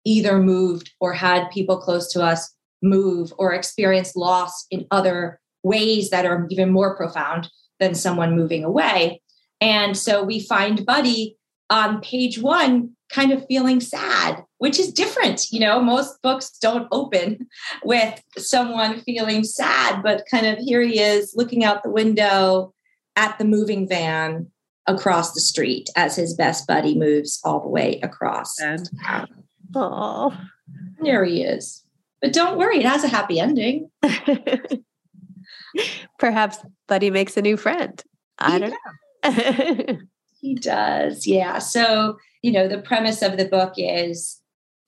either 0.05 0.39
moved 0.39 0.91
or 0.99 1.13
had 1.13 1.49
people 1.51 1.77
close 1.77 2.11
to 2.11 2.21
us 2.21 2.53
move 2.81 3.33
or 3.37 3.53
experienced 3.53 4.15
loss 4.15 4.65
in 4.69 4.85
other 4.91 5.39
ways 5.63 6.09
that 6.09 6.25
are 6.25 6.45
even 6.49 6.71
more 6.71 6.95
profound 6.95 7.49
than 7.79 7.95
someone 7.95 8.35
moving 8.35 8.63
away. 8.63 9.21
And 9.61 9.97
so 9.97 10.23
we 10.23 10.41
find 10.41 10.85
Buddy 10.85 11.37
on 11.69 12.01
page 12.01 12.37
one 12.39 12.91
kind 13.09 13.31
of 13.31 13.45
feeling 13.47 13.79
sad, 13.79 14.43
which 14.63 14.79
is 14.79 14.93
different. 14.93 15.51
You 15.51 15.59
know, 15.59 15.81
most 15.81 16.21
books 16.21 16.57
don't 16.61 16.87
open 16.93 17.47
with 17.83 18.23
someone 18.37 19.01
feeling 19.01 19.43
sad, 19.43 20.01
but 20.01 20.23
kind 20.31 20.45
of 20.45 20.57
here 20.57 20.79
he 20.79 21.01
is 21.01 21.33
looking 21.35 21.65
out 21.65 21.83
the 21.83 21.89
window 21.89 22.73
at 23.17 23.37
the 23.37 23.43
moving 23.43 23.89
van 23.89 24.49
across 24.87 25.33
the 25.33 25.41
street 25.41 25.89
as 25.97 26.15
his 26.15 26.33
best 26.33 26.65
buddy 26.65 26.97
moves 26.97 27.41
all 27.43 27.59
the 27.59 27.67
way 27.67 27.99
across. 28.03 28.55
Oh, 29.75 30.33
there 31.01 31.25
he 31.25 31.43
is. 31.43 31.83
But 32.21 32.31
don't 32.31 32.57
worry, 32.57 32.77
it 32.77 32.85
has 32.85 33.03
a 33.03 33.09
happy 33.09 33.41
ending. 33.41 33.91
Perhaps 36.19 36.59
Buddy 36.87 37.09
makes 37.09 37.35
a 37.35 37.41
new 37.41 37.57
friend. 37.57 38.01
I 38.39 38.59
don't 38.59 38.73
know. 39.25 39.97
he 40.39 40.55
does. 40.55 41.27
Yeah. 41.27 41.59
So 41.59 42.17
you 42.41 42.53
know, 42.53 42.69
the 42.69 42.81
premise 42.81 43.21
of 43.21 43.37
the 43.37 43.45
book 43.45 43.73
is 43.77 44.39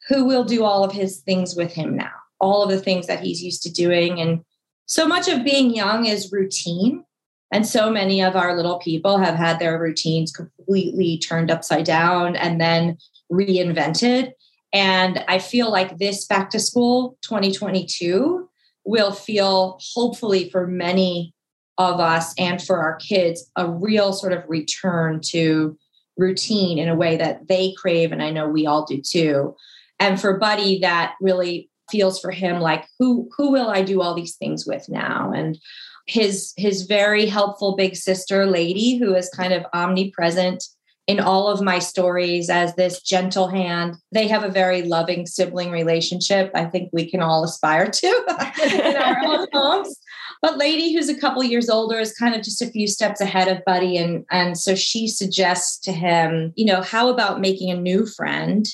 who 0.07 0.25
will 0.25 0.43
do 0.43 0.63
all 0.63 0.83
of 0.83 0.91
his 0.91 1.19
things 1.19 1.55
with 1.55 1.73
him 1.73 1.95
now, 1.95 2.11
all 2.39 2.63
of 2.63 2.69
the 2.69 2.79
things 2.79 3.07
that 3.07 3.21
he's 3.21 3.43
used 3.43 3.63
to 3.63 3.71
doing. 3.71 4.19
And 4.19 4.43
so 4.85 5.07
much 5.07 5.27
of 5.27 5.43
being 5.43 5.73
young 5.73 6.05
is 6.05 6.31
routine. 6.31 7.03
And 7.51 7.65
so 7.65 7.89
many 7.89 8.21
of 8.21 8.35
our 8.35 8.55
little 8.55 8.79
people 8.79 9.17
have 9.17 9.35
had 9.35 9.59
their 9.59 9.79
routines 9.79 10.31
completely 10.31 11.17
turned 11.17 11.51
upside 11.51 11.85
down 11.85 12.35
and 12.35 12.59
then 12.59 12.97
reinvented. 13.31 14.33
And 14.73 15.23
I 15.27 15.39
feel 15.39 15.71
like 15.71 15.97
this 15.97 16.25
back 16.25 16.49
to 16.51 16.59
school 16.59 17.17
2022 17.21 18.49
will 18.83 19.11
feel, 19.11 19.79
hopefully, 19.93 20.49
for 20.49 20.67
many 20.67 21.33
of 21.77 21.99
us 21.99 22.33
and 22.37 22.61
for 22.61 22.79
our 22.79 22.95
kids, 22.97 23.49
a 23.55 23.69
real 23.69 24.13
sort 24.13 24.33
of 24.33 24.43
return 24.47 25.21
to 25.29 25.77
routine 26.17 26.77
in 26.77 26.89
a 26.89 26.95
way 26.95 27.17
that 27.17 27.47
they 27.47 27.73
crave 27.77 28.11
and 28.11 28.23
i 28.23 28.29
know 28.29 28.47
we 28.47 28.65
all 28.65 28.85
do 28.85 29.01
too 29.01 29.55
and 29.99 30.19
for 30.19 30.37
buddy 30.37 30.79
that 30.79 31.15
really 31.21 31.69
feels 31.91 32.19
for 32.19 32.31
him 32.31 32.59
like 32.59 32.85
who 32.97 33.29
who 33.37 33.51
will 33.51 33.69
i 33.69 33.81
do 33.81 34.01
all 34.01 34.15
these 34.15 34.35
things 34.35 34.65
with 34.65 34.89
now? 34.89 35.31
And 35.31 35.57
his 36.05 36.53
his 36.55 36.83
very 36.83 37.25
helpful 37.25 37.75
big 37.75 37.95
sister 37.95 38.45
lady 38.45 38.97
who 38.97 39.15
is 39.15 39.29
kind 39.29 39.53
of 39.53 39.65
omnipresent 39.73 40.63
in 41.07 41.19
all 41.19 41.47
of 41.47 41.61
my 41.61 41.77
stories 41.77 42.49
as 42.49 42.75
this 42.75 43.01
gentle 43.01 43.47
hand 43.47 43.95
they 44.11 44.27
have 44.27 44.43
a 44.43 44.49
very 44.49 44.83
loving 44.83 45.25
sibling 45.25 45.71
relationship 45.71 46.51
i 46.53 46.63
think 46.63 46.89
we 46.93 47.09
can 47.09 47.21
all 47.21 47.43
aspire 47.43 47.89
to 47.89 48.07
in 48.63 48.95
our 48.95 49.17
own 49.25 49.47
homes. 49.53 49.99
But 50.41 50.57
lady 50.57 50.93
who's 50.93 51.09
a 51.09 51.19
couple 51.19 51.43
years 51.43 51.69
older 51.69 51.97
is 51.97 52.13
kind 52.13 52.35
of 52.35 52.43
just 52.43 52.61
a 52.61 52.69
few 52.69 52.87
steps 52.87 53.19
ahead 53.19 53.47
of 53.47 53.65
buddy 53.65 53.97
and 53.97 54.25
and 54.29 54.57
so 54.57 54.75
she 54.75 55.07
suggests 55.07 55.79
to 55.79 55.91
him 55.91 56.53
you 56.55 56.65
know 56.65 56.81
how 56.81 57.09
about 57.09 57.41
making 57.41 57.71
a 57.71 57.81
new 57.81 58.05
friend 58.05 58.67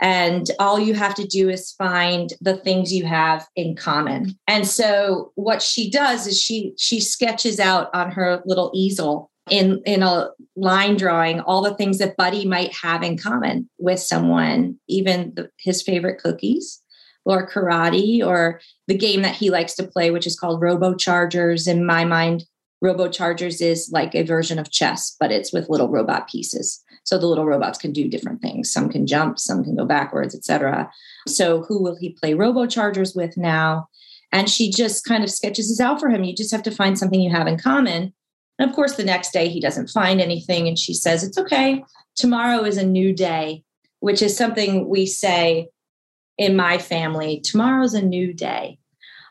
and 0.00 0.50
all 0.58 0.78
you 0.78 0.94
have 0.94 1.14
to 1.14 1.26
do 1.26 1.48
is 1.48 1.72
find 1.72 2.32
the 2.40 2.56
things 2.56 2.92
you 2.92 3.04
have 3.04 3.46
in 3.56 3.76
common 3.76 4.36
and 4.46 4.66
so 4.66 5.32
what 5.34 5.62
she 5.62 5.90
does 5.90 6.26
is 6.26 6.40
she 6.40 6.72
she 6.76 7.00
sketches 7.00 7.60
out 7.60 7.88
on 7.94 8.10
her 8.10 8.42
little 8.44 8.70
easel 8.74 9.30
in 9.50 9.80
in 9.84 10.02
a 10.02 10.28
line 10.56 10.96
drawing 10.96 11.40
all 11.40 11.62
the 11.62 11.74
things 11.74 11.98
that 11.98 12.16
buddy 12.16 12.46
might 12.46 12.72
have 12.74 13.02
in 13.02 13.16
common 13.16 13.68
with 13.78 14.00
someone 14.00 14.78
even 14.88 15.32
the, 15.34 15.50
his 15.58 15.82
favorite 15.82 16.18
cookies 16.18 16.80
or 17.24 17.48
karate 17.48 18.24
or 18.24 18.60
the 18.86 18.96
game 18.96 19.22
that 19.22 19.34
he 19.34 19.50
likes 19.50 19.74
to 19.74 19.86
play, 19.86 20.10
which 20.10 20.26
is 20.26 20.38
called 20.38 20.60
Robo 20.60 20.94
Chargers. 20.94 21.66
In 21.66 21.86
my 21.86 22.04
mind, 22.04 22.44
Robo 22.80 23.08
Chargers 23.08 23.60
is 23.60 23.90
like 23.92 24.14
a 24.14 24.22
version 24.22 24.58
of 24.58 24.70
chess, 24.70 25.16
but 25.18 25.32
it's 25.32 25.52
with 25.52 25.70
little 25.70 25.88
robot 25.88 26.28
pieces. 26.28 26.82
So 27.04 27.18
the 27.18 27.26
little 27.26 27.44
robots 27.44 27.78
can 27.78 27.92
do 27.92 28.08
different 28.08 28.40
things. 28.40 28.72
Some 28.72 28.88
can 28.88 29.06
jump, 29.06 29.38
some 29.38 29.62
can 29.62 29.76
go 29.76 29.84
backwards, 29.84 30.34
etc. 30.34 30.90
So 31.28 31.62
who 31.62 31.82
will 31.82 31.96
he 31.96 32.10
play 32.10 32.34
Robo 32.34 32.66
Chargers 32.66 33.14
with 33.14 33.36
now? 33.36 33.88
And 34.32 34.50
she 34.50 34.70
just 34.70 35.04
kind 35.04 35.22
of 35.22 35.30
sketches 35.30 35.68
this 35.68 35.80
out 35.80 36.00
for 36.00 36.08
him. 36.08 36.24
You 36.24 36.34
just 36.34 36.50
have 36.50 36.62
to 36.64 36.70
find 36.70 36.98
something 36.98 37.20
you 37.20 37.30
have 37.30 37.46
in 37.46 37.58
common. 37.58 38.12
And 38.58 38.68
of 38.68 38.74
course, 38.74 38.96
the 38.96 39.04
next 39.04 39.32
day 39.32 39.48
he 39.48 39.60
doesn't 39.60 39.90
find 39.90 40.20
anything. 40.20 40.66
And 40.66 40.78
she 40.78 40.94
says, 40.94 41.22
It's 41.22 41.38
okay. 41.38 41.84
Tomorrow 42.16 42.64
is 42.64 42.76
a 42.76 42.86
new 42.86 43.12
day, 43.12 43.62
which 44.00 44.22
is 44.22 44.36
something 44.36 44.88
we 44.88 45.06
say 45.06 45.68
in 46.38 46.56
my 46.56 46.78
family 46.78 47.40
tomorrow's 47.40 47.94
a 47.94 48.02
new 48.02 48.32
day. 48.32 48.78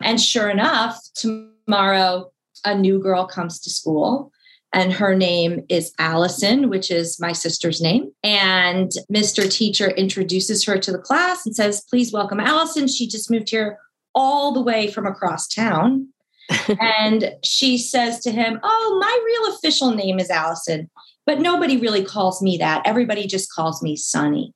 And 0.02 0.22
sure 0.22 0.50
enough, 0.50 1.00
tomorrow 1.16 2.32
a 2.66 2.76
new 2.76 3.00
girl 3.00 3.26
comes 3.26 3.60
to 3.62 3.70
school 3.70 4.32
and 4.74 4.92
her 4.92 5.16
name 5.16 5.66
is 5.70 5.94
Allison, 6.00 6.70
which 6.70 6.90
is 6.90 7.20
my 7.20 7.32
sister's 7.32 7.80
name. 7.80 8.12
And 8.24 8.92
Mr. 9.12 9.50
Teacher 9.50 9.90
introduces 9.92 10.66
her 10.66 10.80
to 10.80 10.92
the 10.92 10.98
class 10.98 11.46
and 11.46 11.56
says, 11.56 11.86
Please 11.88 12.12
welcome 12.12 12.40
Allison. 12.40 12.88
She 12.88 13.08
just 13.08 13.30
moved 13.30 13.52
here 13.52 13.78
all 14.16 14.52
the 14.52 14.62
way 14.62 14.88
from 14.88 15.06
across 15.06 15.48
town. 15.48 16.10
and 16.80 17.36
she 17.44 17.78
says 17.78 18.20
to 18.22 18.32
him, 18.32 18.60
Oh, 18.64 18.98
my 19.00 19.20
real 19.26 19.56
official 19.56 19.92
name 19.92 20.20
is 20.20 20.32
Allison, 20.32 20.90
but 21.26 21.40
nobody 21.40 21.78
really 21.78 22.04
calls 22.04 22.42
me 22.42 22.58
that. 22.58 22.82
Everybody 22.84 23.28
just 23.28 23.52
calls 23.54 23.84
me 23.84 23.96
Sunny. 23.96 24.54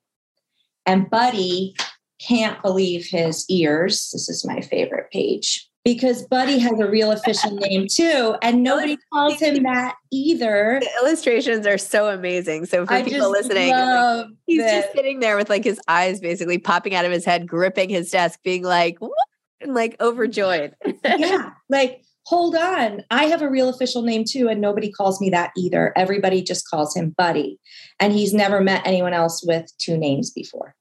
And 0.87 1.09
Buddy 1.09 1.75
can't 2.19 2.61
believe 2.63 3.05
his 3.05 3.45
ears. 3.49 4.09
This 4.11 4.29
is 4.29 4.45
my 4.45 4.61
favorite 4.61 5.11
page 5.11 5.69
because 5.87 6.23
Buddy 6.23 6.59
has 6.59 6.77
a 6.81 6.89
real 6.89 7.13
official 7.13 7.51
name 7.51 7.87
too, 7.89 8.35
and 8.41 8.61
nobody 8.63 8.97
calls 9.13 9.39
him 9.39 9.63
that 9.63 9.95
either. 10.11 10.79
The 10.81 10.89
illustrations 11.01 11.65
are 11.65 11.77
so 11.77 12.09
amazing. 12.09 12.65
So 12.65 12.85
for 12.85 12.91
I 12.91 13.03
people 13.03 13.31
listening, 13.31 13.71
like, 13.71 14.27
he's 14.47 14.61
this. 14.61 14.83
just 14.83 14.93
sitting 14.93 15.21
there 15.21 15.37
with 15.37 15.49
like 15.49 15.63
his 15.63 15.79
eyes 15.87 16.19
basically 16.19 16.57
popping 16.57 16.93
out 16.93 17.05
of 17.05 17.11
his 17.13 17.23
head, 17.23 17.47
gripping 17.47 17.87
his 17.87 18.11
desk, 18.11 18.41
being 18.43 18.63
like, 18.63 18.99
what? 18.99 19.13
and 19.61 19.73
like 19.73 19.95
overjoyed. 20.01 20.75
yeah, 21.05 21.51
like 21.69 22.01
hold 22.25 22.57
on, 22.57 23.05
I 23.09 23.27
have 23.27 23.41
a 23.41 23.49
real 23.49 23.69
official 23.69 24.01
name 24.01 24.25
too, 24.27 24.49
and 24.49 24.59
nobody 24.59 24.91
calls 24.91 25.21
me 25.21 25.29
that 25.29 25.51
either. 25.55 25.93
Everybody 25.95 26.41
just 26.41 26.67
calls 26.67 26.93
him 26.97 27.15
Buddy, 27.17 27.61
and 27.97 28.11
he's 28.11 28.33
never 28.33 28.59
met 28.59 28.85
anyone 28.85 29.13
else 29.13 29.41
with 29.41 29.71
two 29.77 29.95
names 29.97 30.31
before. 30.31 30.75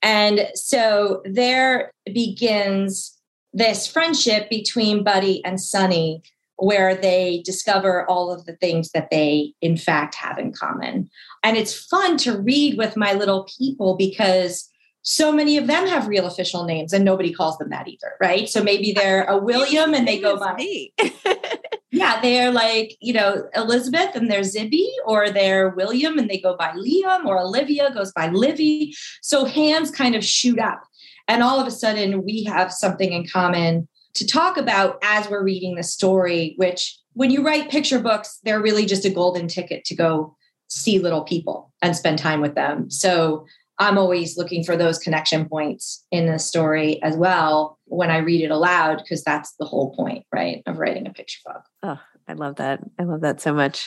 And 0.00 0.48
so 0.54 1.20
there 1.26 1.92
begins 2.06 3.19
this 3.52 3.86
friendship 3.86 4.48
between 4.48 5.04
Buddy 5.04 5.44
and 5.44 5.60
Sunny, 5.60 6.22
where 6.56 6.94
they 6.94 7.42
discover 7.44 8.08
all 8.08 8.32
of 8.32 8.44
the 8.44 8.54
things 8.56 8.90
that 8.92 9.08
they, 9.10 9.54
in 9.60 9.76
fact, 9.76 10.14
have 10.14 10.38
in 10.38 10.52
common. 10.52 11.08
And 11.42 11.56
it's 11.56 11.74
fun 11.74 12.16
to 12.18 12.38
read 12.38 12.76
with 12.76 12.96
my 12.96 13.14
little 13.14 13.48
people 13.58 13.96
because 13.96 14.68
so 15.02 15.32
many 15.32 15.56
of 15.56 15.66
them 15.66 15.86
have 15.86 16.08
real 16.08 16.26
official 16.26 16.64
names 16.64 16.92
and 16.92 17.04
nobody 17.04 17.32
calls 17.32 17.56
them 17.58 17.70
that 17.70 17.88
either, 17.88 18.12
right? 18.20 18.48
So 18.48 18.62
maybe 18.62 18.92
they're 18.96 19.24
a 19.24 19.38
William 19.38 19.94
and 19.94 20.06
they 20.06 20.20
go 20.20 20.36
by 20.36 20.88
yeah, 21.90 22.20
they're 22.20 22.52
like, 22.52 22.96
you 23.00 23.12
know, 23.12 23.48
Elizabeth 23.56 24.14
and 24.14 24.30
they're 24.30 24.40
Zibby, 24.40 24.86
or 25.06 25.30
they're 25.30 25.70
William 25.70 26.18
and 26.18 26.28
they 26.28 26.38
go 26.38 26.56
by 26.56 26.72
Liam, 26.72 27.24
or 27.24 27.38
Olivia 27.38 27.92
goes 27.92 28.12
by 28.12 28.28
Livy. 28.28 28.94
So 29.22 29.44
hands 29.44 29.90
kind 29.90 30.14
of 30.14 30.24
shoot 30.24 30.58
up. 30.58 30.82
And 31.28 31.42
all 31.42 31.60
of 31.60 31.66
a 31.66 31.70
sudden, 31.70 32.24
we 32.24 32.44
have 32.44 32.72
something 32.72 33.12
in 33.12 33.26
common 33.26 33.88
to 34.14 34.26
talk 34.26 34.56
about 34.56 34.98
as 35.02 35.28
we're 35.28 35.44
reading 35.44 35.76
the 35.76 35.82
story, 35.82 36.54
which 36.56 36.98
when 37.12 37.30
you 37.30 37.44
write 37.44 37.70
picture 37.70 38.00
books, 38.00 38.38
they're 38.44 38.62
really 38.62 38.86
just 38.86 39.04
a 39.04 39.10
golden 39.10 39.48
ticket 39.48 39.84
to 39.84 39.94
go 39.94 40.36
see 40.68 40.98
little 40.98 41.22
people 41.22 41.72
and 41.82 41.96
spend 41.96 42.18
time 42.18 42.40
with 42.40 42.54
them. 42.54 42.90
So 42.90 43.46
I'm 43.78 43.98
always 43.98 44.36
looking 44.36 44.62
for 44.62 44.76
those 44.76 44.98
connection 44.98 45.48
points 45.48 46.04
in 46.10 46.26
the 46.26 46.38
story 46.38 47.02
as 47.02 47.16
well 47.16 47.78
when 47.86 48.10
I 48.10 48.18
read 48.18 48.42
it 48.42 48.50
aloud, 48.50 48.98
because 48.98 49.24
that's 49.24 49.54
the 49.58 49.64
whole 49.64 49.94
point, 49.94 50.24
right, 50.32 50.62
of 50.66 50.78
writing 50.78 51.06
a 51.06 51.12
picture 51.12 51.40
book. 51.46 51.62
Oh, 51.82 52.00
I 52.28 52.34
love 52.34 52.56
that. 52.56 52.80
I 52.98 53.04
love 53.04 53.22
that 53.22 53.40
so 53.40 53.54
much. 53.54 53.86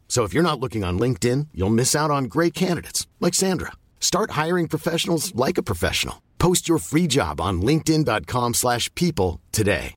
So 0.11 0.25
if 0.25 0.33
you're 0.33 0.43
not 0.43 0.59
looking 0.59 0.83
on 0.83 0.99
LinkedIn, 0.99 1.47
you'll 1.53 1.69
miss 1.69 1.95
out 1.95 2.11
on 2.11 2.25
great 2.25 2.53
candidates 2.53 3.07
like 3.21 3.33
Sandra. 3.33 3.71
Start 4.01 4.31
hiring 4.31 4.67
professionals 4.67 5.33
like 5.35 5.57
a 5.57 5.63
professional. 5.63 6.21
Post 6.37 6.67
your 6.67 6.79
free 6.79 7.07
job 7.07 7.39
on 7.39 7.61
linkedin.com/people 7.61 9.39
today. 9.53 9.95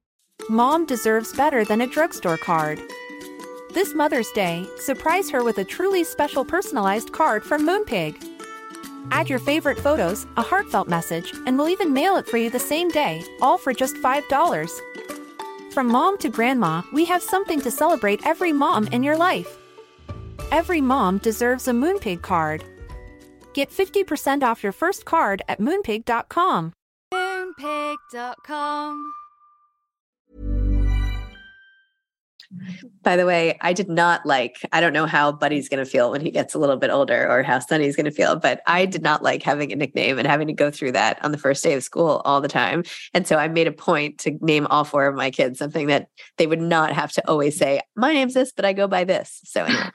Mom 0.49 0.87
deserves 0.87 1.37
better 1.37 1.65
than 1.65 1.81
a 1.81 1.89
drugstore 1.89 2.37
card. 2.37 2.79
This 3.73 3.93
Mother's 3.93 4.31
Day, 4.37 4.65
surprise 4.79 5.31
her 5.31 5.43
with 5.43 5.59
a 5.59 5.65
truly 5.65 6.05
special 6.05 6.45
personalized 6.45 7.11
card 7.11 7.43
from 7.43 7.67
Moonpig. 7.67 8.15
Add 9.11 9.29
your 9.29 9.41
favorite 9.41 9.81
photos, 9.81 10.29
a 10.37 10.43
heartfelt 10.43 10.87
message, 10.87 11.35
and 11.45 11.59
we'll 11.59 11.75
even 11.75 11.93
mail 11.93 12.15
it 12.15 12.29
for 12.29 12.37
you 12.37 12.51
the 12.51 12.69
same 12.73 12.89
day, 12.89 13.25
all 13.43 13.59
for 13.59 13.75
just 13.75 13.97
$5. 13.97 14.81
From 15.73 15.89
mom 15.89 16.19
to 16.19 16.29
grandma, 16.29 16.83
we 16.93 17.05
have 17.07 17.31
something 17.33 17.61
to 17.63 17.71
celebrate 17.83 18.25
every 18.25 18.53
mom 18.53 18.87
in 18.93 19.03
your 19.03 19.17
life. 19.17 19.59
Every 20.53 20.81
mom 20.81 21.19
deserves 21.19 21.69
a 21.69 21.73
Moonpig 21.73 22.23
card. 22.23 22.65
Get 23.55 23.71
50% 23.71 24.43
off 24.43 24.63
your 24.63 24.73
first 24.73 25.05
card 25.05 25.43
at 25.49 25.61
moonpig.com. 25.61 26.73
Moonpig.com. 27.13 29.13
By 33.03 33.17
the 33.17 33.27
way, 33.27 33.59
I 33.61 33.73
did 33.73 33.89
not 33.89 34.25
like, 34.25 34.57
I 34.73 34.81
don't 34.81 34.93
know 34.93 35.07
how 35.07 35.33
Buddy's 35.33 35.69
going 35.69 35.85
to 35.85 35.91
feel 35.91 36.11
when 36.11 36.21
he 36.21 36.31
gets 36.31 36.55
a 36.55 36.59
little 36.59 36.77
bit 36.77 36.91
older 36.91 37.29
or 37.29 37.43
how 37.43 37.59
Sunny's 37.59 37.97
going 37.97 38.05
to 38.05 38.11
feel, 38.11 38.37
but 38.37 38.61
I 38.67 38.87
did 38.87 39.03
not 39.03 39.23
like 39.23 39.43
having 39.43 39.73
a 39.73 39.77
nickname 39.77 40.19
and 40.19 40.27
having 40.27 40.47
to 40.47 40.53
go 40.53 40.71
through 40.71 40.93
that 40.93 41.23
on 41.25 41.33
the 41.33 41.39
first 41.39 41.63
day 41.63 41.75
of 41.75 41.83
school 41.83 42.23
all 42.25 42.41
the 42.41 42.49
time. 42.49 42.85
And 43.13 43.27
so 43.27 43.37
I 43.37 43.49
made 43.49 43.67
a 43.67 43.73
point 43.73 44.19
to 44.21 44.39
name 44.41 44.67
all 44.69 44.85
four 44.85 45.07
of 45.07 45.17
my 45.17 45.31
kids 45.31 45.59
something 45.59 45.89
that 45.89 46.09
they 46.39 46.47
would 46.47 46.61
not 46.61 46.93
have 46.93 47.13
to 47.13 47.29
always 47.29 47.57
say, 47.57 47.81
my 47.97 48.13
name's 48.13 48.35
this, 48.35 48.53
but 48.53 48.65
I 48.65 48.73
go 48.73 48.87
by 48.87 49.05
this. 49.05 49.41
So 49.45 49.65
anyway. 49.65 49.91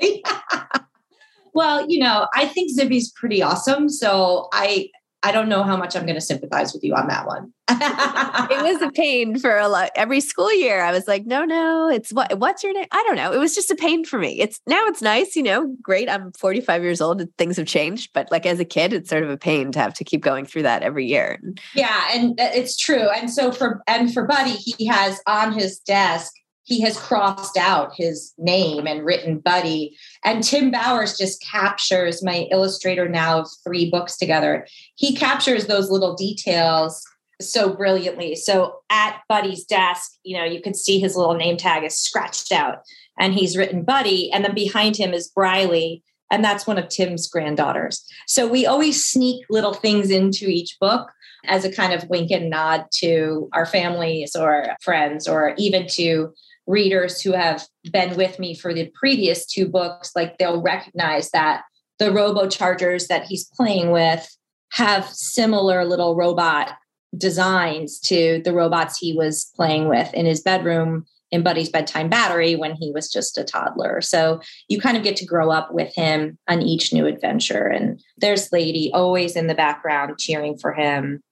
well, 1.54 1.88
you 1.88 2.00
know, 2.00 2.28
I 2.34 2.46
think 2.46 2.70
Zibby's 2.76 3.10
pretty 3.12 3.42
awesome. 3.42 3.88
So 3.88 4.48
I 4.52 4.90
I 5.22 5.32
don't 5.32 5.48
know 5.48 5.64
how 5.64 5.76
much 5.76 5.96
I'm 5.96 6.04
going 6.04 6.14
to 6.14 6.20
sympathize 6.20 6.72
with 6.72 6.84
you 6.84 6.94
on 6.94 7.08
that 7.08 7.26
one. 7.26 7.52
it 7.70 8.62
was 8.62 8.80
a 8.80 8.90
pain 8.92 9.36
for 9.36 9.58
a 9.58 9.68
lot 9.68 9.90
every 9.96 10.20
school 10.20 10.52
year. 10.54 10.80
I 10.80 10.92
was 10.92 11.08
like, 11.08 11.26
no, 11.26 11.44
no, 11.44 11.88
it's 11.88 12.12
what 12.12 12.38
what's 12.38 12.62
your 12.62 12.72
name? 12.72 12.86
I 12.92 13.02
don't 13.04 13.16
know. 13.16 13.32
It 13.32 13.38
was 13.38 13.54
just 13.54 13.70
a 13.70 13.74
pain 13.74 14.04
for 14.04 14.18
me. 14.18 14.40
It's 14.40 14.60
now 14.66 14.86
it's 14.86 15.02
nice, 15.02 15.34
you 15.34 15.42
know, 15.42 15.74
great. 15.82 16.08
I'm 16.08 16.32
45 16.32 16.82
years 16.82 17.00
old 17.00 17.20
and 17.20 17.36
things 17.36 17.56
have 17.56 17.66
changed, 17.66 18.10
but 18.14 18.30
like 18.30 18.46
as 18.46 18.60
a 18.60 18.64
kid, 18.64 18.92
it's 18.92 19.10
sort 19.10 19.24
of 19.24 19.30
a 19.30 19.36
pain 19.36 19.72
to 19.72 19.80
have 19.80 19.92
to 19.94 20.04
keep 20.04 20.22
going 20.22 20.46
through 20.46 20.62
that 20.62 20.82
every 20.82 21.06
year. 21.06 21.40
Yeah, 21.74 22.08
and 22.12 22.38
uh, 22.40 22.50
it's 22.54 22.76
true. 22.76 23.08
And 23.10 23.28
so 23.28 23.50
for 23.50 23.82
and 23.88 24.14
for 24.14 24.24
Buddy, 24.24 24.52
he 24.52 24.86
has 24.86 25.20
on 25.26 25.52
his 25.52 25.80
desk 25.80 26.32
he 26.68 26.82
has 26.82 26.98
crossed 26.98 27.56
out 27.56 27.94
his 27.96 28.34
name 28.36 28.86
and 28.86 29.02
written 29.02 29.38
Buddy. 29.38 29.96
And 30.22 30.44
Tim 30.44 30.70
Bowers 30.70 31.16
just 31.16 31.42
captures 31.42 32.22
my 32.22 32.46
illustrator 32.50 33.08
now 33.08 33.40
of 33.40 33.48
three 33.64 33.90
books 33.90 34.18
together. 34.18 34.66
He 34.94 35.16
captures 35.16 35.66
those 35.66 35.90
little 35.90 36.14
details 36.14 37.02
so 37.40 37.74
brilliantly. 37.74 38.34
So 38.34 38.80
at 38.90 39.18
Buddy's 39.30 39.64
desk, 39.64 40.12
you 40.24 40.36
know, 40.36 40.44
you 40.44 40.60
can 40.60 40.74
see 40.74 41.00
his 41.00 41.16
little 41.16 41.36
name 41.36 41.56
tag 41.56 41.84
is 41.84 41.98
scratched 41.98 42.52
out 42.52 42.80
and 43.18 43.32
he's 43.32 43.56
written 43.56 43.82
Buddy. 43.82 44.30
And 44.30 44.44
then 44.44 44.54
behind 44.54 44.94
him 44.94 45.14
is 45.14 45.28
Briley. 45.28 46.02
And 46.30 46.44
that's 46.44 46.66
one 46.66 46.76
of 46.76 46.90
Tim's 46.90 47.30
granddaughters. 47.30 48.04
So 48.26 48.46
we 48.46 48.66
always 48.66 49.06
sneak 49.06 49.46
little 49.48 49.72
things 49.72 50.10
into 50.10 50.48
each 50.48 50.76
book 50.78 51.08
as 51.46 51.64
a 51.64 51.72
kind 51.72 51.94
of 51.94 52.10
wink 52.10 52.30
and 52.30 52.50
nod 52.50 52.84
to 52.96 53.48
our 53.54 53.64
families 53.64 54.36
or 54.36 54.66
friends 54.82 55.26
or 55.26 55.54
even 55.56 55.86
to 55.86 56.34
readers 56.68 57.20
who 57.20 57.32
have 57.32 57.66
been 57.90 58.16
with 58.16 58.38
me 58.38 58.54
for 58.54 58.72
the 58.72 58.92
previous 58.94 59.46
two 59.46 59.66
books, 59.66 60.12
like 60.14 60.38
they'll 60.38 60.62
recognize 60.62 61.30
that 61.30 61.62
the 61.98 62.12
robo 62.12 62.48
chargers 62.48 63.08
that 63.08 63.24
he's 63.24 63.50
playing 63.56 63.90
with 63.90 64.28
have 64.72 65.08
similar 65.08 65.84
little 65.84 66.14
robot 66.14 66.76
designs 67.16 67.98
to 67.98 68.42
the 68.44 68.52
robots 68.52 68.98
he 68.98 69.14
was 69.14 69.50
playing 69.56 69.88
with 69.88 70.12
in 70.12 70.26
his 70.26 70.42
bedroom 70.42 71.06
in 71.30 71.42
Buddy's 71.42 71.68
bedtime 71.68 72.08
battery 72.08 72.54
when 72.54 72.74
he 72.74 72.90
was 72.90 73.10
just 73.10 73.36
a 73.38 73.44
toddler. 73.44 74.00
So 74.00 74.40
you 74.68 74.80
kind 74.80 74.96
of 74.96 75.02
get 75.02 75.16
to 75.16 75.26
grow 75.26 75.50
up 75.50 75.72
with 75.72 75.94
him 75.94 76.38
on 76.48 76.62
each 76.62 76.92
new 76.92 77.06
adventure. 77.06 77.66
And 77.66 78.00
there's 78.16 78.52
Lady 78.52 78.90
always 78.94 79.36
in 79.36 79.46
the 79.46 79.54
background 79.54 80.18
cheering 80.18 80.56
for 80.58 80.72
him 80.72 81.22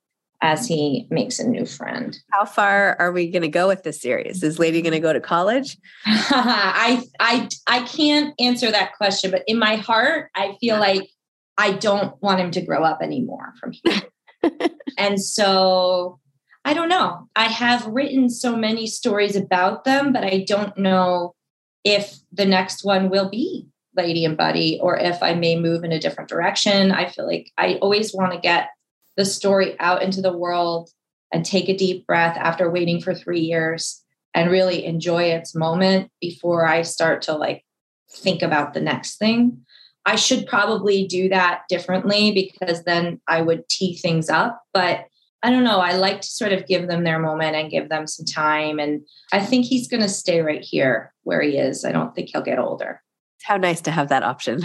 as 0.46 0.68
he 0.68 1.08
makes 1.10 1.40
a 1.40 1.48
new 1.48 1.66
friend. 1.66 2.16
How 2.30 2.44
far 2.44 2.94
are 3.00 3.10
we 3.10 3.28
going 3.32 3.42
to 3.42 3.48
go 3.48 3.66
with 3.66 3.82
this 3.82 4.00
series? 4.00 4.44
Is 4.44 4.60
Lady 4.60 4.80
going 4.80 4.92
to 4.92 5.00
go 5.00 5.12
to 5.12 5.20
college? 5.20 5.76
I 6.06 7.02
I 7.18 7.48
I 7.66 7.82
can't 7.82 8.32
answer 8.38 8.70
that 8.70 8.96
question, 8.96 9.32
but 9.32 9.42
in 9.48 9.58
my 9.58 9.74
heart, 9.74 10.30
I 10.36 10.56
feel 10.60 10.78
like 10.78 11.10
I 11.58 11.72
don't 11.72 12.14
want 12.22 12.38
him 12.38 12.52
to 12.52 12.60
grow 12.60 12.84
up 12.84 13.02
anymore 13.02 13.54
from 13.58 13.72
here. 13.72 14.02
and 14.98 15.20
so 15.20 16.20
I 16.64 16.74
don't 16.74 16.88
know. 16.88 17.28
I 17.34 17.46
have 17.46 17.84
written 17.88 18.30
so 18.30 18.54
many 18.54 18.86
stories 18.86 19.34
about 19.34 19.82
them, 19.82 20.12
but 20.12 20.22
I 20.22 20.44
don't 20.46 20.78
know 20.78 21.34
if 21.82 22.18
the 22.32 22.46
next 22.46 22.84
one 22.84 23.10
will 23.10 23.28
be 23.28 23.66
Lady 23.96 24.24
and 24.24 24.36
Buddy 24.36 24.78
or 24.80 24.96
if 24.96 25.24
I 25.24 25.34
may 25.34 25.58
move 25.58 25.82
in 25.82 25.90
a 25.90 25.98
different 25.98 26.30
direction. 26.30 26.92
I 26.92 27.08
feel 27.08 27.26
like 27.26 27.50
I 27.58 27.78
always 27.82 28.14
want 28.14 28.32
to 28.32 28.38
get 28.38 28.68
the 29.16 29.24
story 29.24 29.78
out 29.80 30.02
into 30.02 30.20
the 30.20 30.36
world 30.36 30.90
and 31.32 31.44
take 31.44 31.68
a 31.68 31.76
deep 31.76 32.06
breath 32.06 32.36
after 32.36 32.70
waiting 32.70 33.00
for 33.00 33.14
three 33.14 33.40
years 33.40 34.02
and 34.34 34.50
really 34.50 34.84
enjoy 34.84 35.24
its 35.24 35.54
moment 35.54 36.10
before 36.20 36.66
I 36.66 36.82
start 36.82 37.22
to 37.22 37.34
like 37.34 37.64
think 38.10 38.42
about 38.42 38.74
the 38.74 38.80
next 38.80 39.16
thing. 39.16 39.64
I 40.04 40.16
should 40.16 40.46
probably 40.46 41.06
do 41.06 41.28
that 41.30 41.62
differently 41.68 42.32
because 42.32 42.84
then 42.84 43.20
I 43.26 43.42
would 43.42 43.68
tee 43.68 43.96
things 43.96 44.28
up. 44.28 44.62
But 44.72 45.06
I 45.42 45.50
don't 45.50 45.64
know. 45.64 45.80
I 45.80 45.92
like 45.92 46.20
to 46.20 46.28
sort 46.28 46.52
of 46.52 46.66
give 46.66 46.86
them 46.86 47.04
their 47.04 47.18
moment 47.18 47.56
and 47.56 47.70
give 47.70 47.88
them 47.88 48.06
some 48.06 48.24
time. 48.24 48.78
And 48.78 49.02
I 49.32 49.44
think 49.44 49.66
he's 49.66 49.88
going 49.88 50.02
to 50.02 50.08
stay 50.08 50.40
right 50.42 50.62
here 50.62 51.12
where 51.24 51.40
he 51.40 51.56
is. 51.56 51.84
I 51.84 51.92
don't 51.92 52.14
think 52.14 52.30
he'll 52.30 52.42
get 52.42 52.58
older. 52.58 53.02
How 53.42 53.56
nice 53.56 53.80
to 53.82 53.90
have 53.90 54.08
that 54.08 54.22
option. 54.22 54.62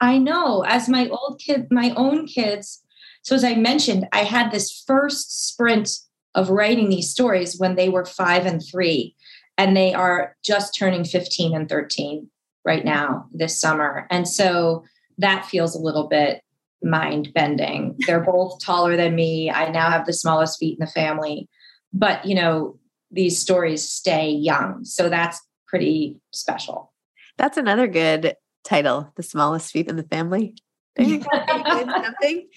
I 0.00 0.18
know. 0.18 0.62
As 0.62 0.88
my 0.88 1.08
old 1.08 1.40
kid, 1.44 1.68
my 1.70 1.90
own 1.96 2.26
kids 2.26 2.83
so, 3.24 3.34
as 3.34 3.42
I 3.42 3.54
mentioned, 3.54 4.06
I 4.12 4.24
had 4.24 4.52
this 4.52 4.84
first 4.86 5.48
sprint 5.48 5.90
of 6.34 6.50
writing 6.50 6.90
these 6.90 7.10
stories 7.10 7.58
when 7.58 7.74
they 7.74 7.88
were 7.88 8.04
five 8.04 8.44
and 8.44 8.62
three, 8.62 9.16
and 9.56 9.74
they 9.74 9.94
are 9.94 10.36
just 10.44 10.76
turning 10.76 11.04
15 11.04 11.56
and 11.56 11.66
13 11.66 12.28
right 12.66 12.84
now 12.84 13.26
this 13.32 13.58
summer. 13.58 14.06
And 14.10 14.28
so 14.28 14.84
that 15.18 15.46
feels 15.46 15.74
a 15.74 15.80
little 15.80 16.06
bit 16.06 16.42
mind 16.82 17.32
bending. 17.34 17.96
They're 18.06 18.20
both 18.20 18.60
taller 18.62 18.94
than 18.94 19.14
me. 19.14 19.50
I 19.50 19.70
now 19.70 19.90
have 19.90 20.04
the 20.04 20.12
smallest 20.12 20.58
feet 20.58 20.78
in 20.78 20.84
the 20.84 20.90
family. 20.90 21.48
But, 21.94 22.26
you 22.26 22.34
know, 22.34 22.78
these 23.10 23.40
stories 23.40 23.88
stay 23.88 24.28
young. 24.28 24.84
So 24.84 25.08
that's 25.08 25.40
pretty 25.66 26.20
special. 26.30 26.92
That's 27.38 27.56
another 27.56 27.86
good 27.86 28.34
title, 28.64 29.10
The 29.16 29.22
Smallest 29.22 29.72
Feet 29.72 29.88
in 29.88 29.96
the 29.96 30.02
Family. 30.02 30.56
something 30.98 32.48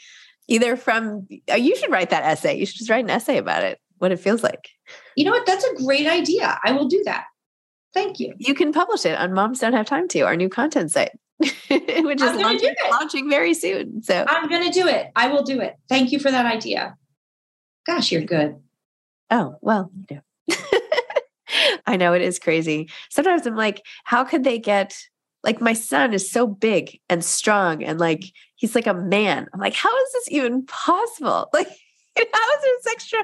either 0.48 0.76
from, 0.76 1.28
uh, 1.52 1.56
you 1.56 1.76
should 1.76 1.92
write 1.92 2.10
that 2.10 2.24
essay. 2.24 2.58
You 2.58 2.66
should 2.66 2.78
just 2.78 2.90
write 2.90 3.04
an 3.04 3.10
essay 3.10 3.38
about 3.38 3.64
it, 3.64 3.80
what 3.98 4.12
it 4.12 4.20
feels 4.20 4.44
like. 4.44 4.70
You 5.16 5.26
know 5.26 5.32
what? 5.32 5.46
That's 5.46 5.66
a 5.66 5.76
great 5.76 6.08
idea. 6.08 6.60
I 6.64 6.72
will 6.72 6.88
do 6.88 7.02
that. 7.06 7.26
Thank 7.94 8.20
you. 8.20 8.34
You 8.38 8.54
can 8.54 8.72
publish 8.72 9.06
it 9.06 9.18
on 9.18 9.34
Moms 9.34 9.60
Don't 9.60 9.74
Have 9.74 9.86
Time 9.86 10.08
to, 10.10 10.22
our 10.22 10.36
new 10.36 10.50
content 10.50 10.92
site, 10.92 11.12
which 11.40 11.52
is 12.22 12.36
launching, 12.36 12.76
launching 12.92 13.30
very 13.30 13.54
soon. 13.54 14.04
So 14.04 14.26
I'm 14.28 14.50
going 14.50 14.64
to 14.64 14.72
do 14.72 14.88
it. 14.88 15.08
I 15.16 15.30
will 15.30 15.44
do 15.44 15.60
it. 15.62 15.76
Thank 15.90 16.12
you 16.12 16.20
for 16.20 16.32
that 16.32 16.46
idea. 16.46 16.96
Gosh, 17.86 18.12
you're 18.12 18.22
good. 18.22 18.58
Oh, 19.32 19.56
well, 19.62 19.92
you 20.10 20.18
know. 20.18 20.56
I 21.88 21.96
know 21.96 22.14
it 22.14 22.22
is 22.22 22.40
crazy. 22.40 22.90
Sometimes 23.10 23.46
I'm 23.46 23.56
like, 23.56 23.82
how 24.04 24.24
could 24.24 24.44
they 24.44 24.60
get 24.60 24.98
like 25.44 25.62
my 25.62 25.74
son 25.74 26.14
is 26.14 26.30
so 26.30 26.48
big 26.48 27.00
and 27.10 27.24
strong 27.24 27.84
and 27.84 28.00
like 28.00 28.24
he's 28.56 28.76
like 28.76 28.88
a 28.88 28.94
man. 28.94 29.48
I'm 29.54 29.60
like, 29.60 29.76
how 29.76 29.96
is 29.96 30.12
this 30.14 30.32
even 30.32 30.66
possible? 30.66 31.50
Like, 32.18 32.32
how 32.34 32.56
is 32.56 32.62
this 32.62 32.94
extra 32.94 33.20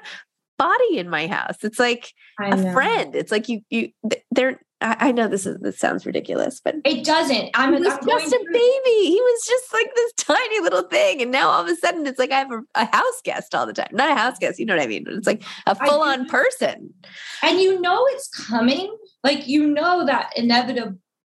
body 0.60 0.98
in 1.00 1.10
my 1.10 1.26
house? 1.26 1.64
It's 1.64 1.80
like 1.80 2.14
a 2.40 2.72
friend. 2.74 3.16
It's 3.16 3.32
like 3.32 3.50
you 3.50 3.62
you 3.72 3.90
they're 4.30 4.60
I, 4.84 5.12
know 5.14 5.28
this 5.28 5.46
is 5.46 5.58
this 5.62 5.80
sounds 5.80 6.06
ridiculous, 6.06 6.60
but 6.64 6.76
it 6.84 7.06
doesn't. 7.06 7.52
I'm, 7.54 7.72
he 7.72 7.90
I'm 7.90 8.06
just 8.06 8.28
a 8.28 8.30
through- 8.30 8.54
baby. 8.54 9.06
He 9.06 9.20
was 9.22 9.46
just 9.48 9.74
like 9.74 9.90
this 9.96 10.14
tiny 10.18 10.60
little 10.60 10.84
thing, 10.84 11.22
and 11.22 11.32
now 11.32 11.50
all 11.50 11.62
of 11.62 11.68
a 11.68 11.76
sudden 11.76 12.06
it's 12.06 12.20
like 12.20 12.32
I 12.32 12.40
have 12.40 12.52
a, 12.52 12.62
a 12.76 12.86
house 12.86 13.22
guest 13.24 13.56
all 13.56 13.66
the 13.66 13.74
time. 13.74 13.90
Not 13.94 14.12
a 14.12 14.16
house 14.16 14.38
guest, 14.40 14.60
you 14.60 14.66
know 14.66 14.76
what 14.76 14.84
I 14.84 14.88
mean? 14.88 15.06
It's 15.08 15.28
like 15.28 15.44
a 15.66 15.76
full 15.76 16.02
on 16.02 16.28
person, 16.28 16.94
and 17.42 17.60
you 17.62 17.80
know 17.80 18.06
it's 18.10 18.28
coming. 18.28 18.96
Like 19.24 19.48
you 19.48 19.66
know 19.68 20.06
that 20.06 20.32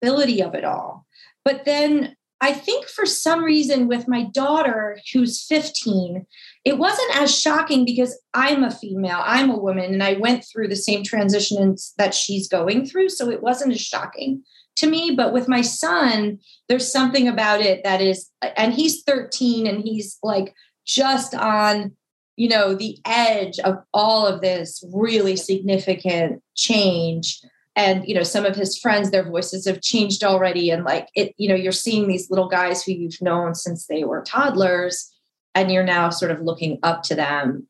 inevitability 0.03 0.43
of 0.43 0.55
it 0.55 0.65
all, 0.65 1.07
but 1.45 1.65
then 1.65 2.17
I 2.41 2.53
think 2.53 2.87
for 2.87 3.07
some 3.07 3.43
reason 3.43 3.89
with 3.89 4.09
my 4.09 4.25
daughter 4.25 4.99
who's 5.13 5.43
15, 5.47 6.27
it 6.65 6.79
wasn't 6.79 7.17
as 7.17 7.35
shocking 7.35 7.87
because 7.87 8.19
I'm 8.35 8.63
a 8.63 8.71
female, 8.71 9.23
I'm 9.25 9.49
a 9.51 9.59
woman, 9.59 9.95
and 9.95 10.03
I 10.03 10.15
went 10.15 10.45
through 10.45 10.69
the 10.69 10.77
same 10.77 11.03
transitions 11.03 11.95
that 11.97 12.15
she's 12.15 12.47
going 12.47 12.85
through. 12.85 13.09
So 13.09 13.31
it 13.31 13.43
wasn't 13.43 13.73
as 13.73 13.81
shocking 13.81 14.43
to 14.77 14.87
me. 14.87 15.13
But 15.17 15.33
with 15.33 15.49
my 15.49 15.63
son, 15.63 16.39
there's 16.69 16.93
something 16.93 17.27
about 17.27 17.63
it 17.63 17.83
that 17.85 18.03
is, 18.03 18.31
and 18.57 18.75
he's 18.75 19.03
13 19.03 19.67
and 19.67 19.83
he's 19.83 20.19
like 20.23 20.55
just 20.85 21.35
on, 21.35 21.97
you 22.37 22.51
know, 22.51 22.75
the 22.75 22.99
edge 23.07 23.59
of 23.61 23.79
all 23.95 24.27
of 24.27 24.43
this 24.43 24.85
really 24.93 25.37
significant 25.37 26.43
change 26.55 27.41
and 27.77 28.07
you 28.09 28.15
know 28.15 28.23
some 28.23 28.45
of 28.45 28.57
his 28.57 28.79
friends 28.79 29.11
their 29.11 29.29
voices 29.29 29.67
have 29.67 29.83
changed 29.83 30.25
already. 30.25 30.71
And 30.71 30.85
like 30.85 31.09
it 31.15 31.35
you 31.37 31.49
know 31.49 31.55
you're 31.55 31.73
seeing 31.73 32.09
these 32.09 32.31
little 32.31 32.49
guys 32.49 32.83
who 32.83 32.93
you've 32.93 33.21
known 33.23 33.55
since 33.55 33.87
they 33.87 34.05
were 34.05 34.23
toddlers 34.23 35.13
and 35.55 35.71
you're 35.71 35.85
now 35.85 36.11
sort 36.11 36.31
of 36.31 36.41
looking 36.41 36.79
up 36.83 37.03
to 37.05 37.15
them. 37.15 37.67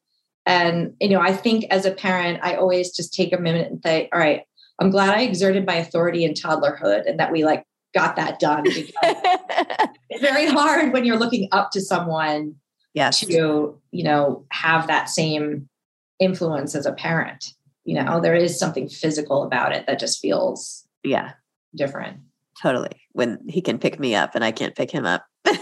And 0.47 0.95
you 1.01 1.09
know 1.09 1.21
i 1.21 1.33
think 1.33 1.65
as 1.71 1.85
a 1.85 1.91
parent 1.91 2.39
i 2.41 2.55
always 2.55 2.95
just 2.95 3.13
take 3.13 3.33
a 3.33 3.39
minute 3.39 3.69
and 3.69 3.83
say 3.83 4.09
all 4.13 4.21
right 4.21 4.43
i'm 4.79 4.91
glad 4.91 5.11
i 5.11 5.23
exerted 5.23 5.67
my 5.67 5.75
authority 5.75 6.25
in 6.25 6.35
toddlerhood 6.35 7.05
and 7.05 7.19
that 7.19 7.33
we 7.33 7.45
like 7.45 7.67
got 7.97 8.17
that 8.17 8.39
done. 8.39 8.65
It's 10.09 10.23
very 10.23 10.47
hard 10.47 10.93
when 10.93 11.05
you're 11.05 11.19
looking 11.19 11.49
up 11.51 11.73
to 11.73 11.81
someone 11.81 12.55
yes. 12.95 13.21
to 13.21 13.79
you 13.91 14.05
know 14.05 14.47
have 14.51 14.87
that 14.87 15.09
same 15.09 15.69
influence 16.21 16.77
as 16.77 16.87
a 16.87 16.93
parent 16.93 17.53
you 17.87 17.95
know 17.95 18.05
oh, 18.09 18.21
there 18.21 18.35
is 18.35 18.59
something 18.59 18.89
physical 18.89 19.43
about 19.43 19.75
it 19.75 19.87
that 19.87 19.99
just 19.99 20.21
feels 20.21 20.87
yeah. 21.03 21.33
different. 21.75 22.19
Totally. 22.61 23.01
When 23.13 23.39
he 23.49 23.61
can 23.61 23.79
pick 23.79 23.99
me 23.99 24.15
up 24.15 24.35
and 24.35 24.45
i 24.45 24.53
can't 24.53 24.75
pick 24.75 24.91
him 24.91 25.07
up. 25.07 25.25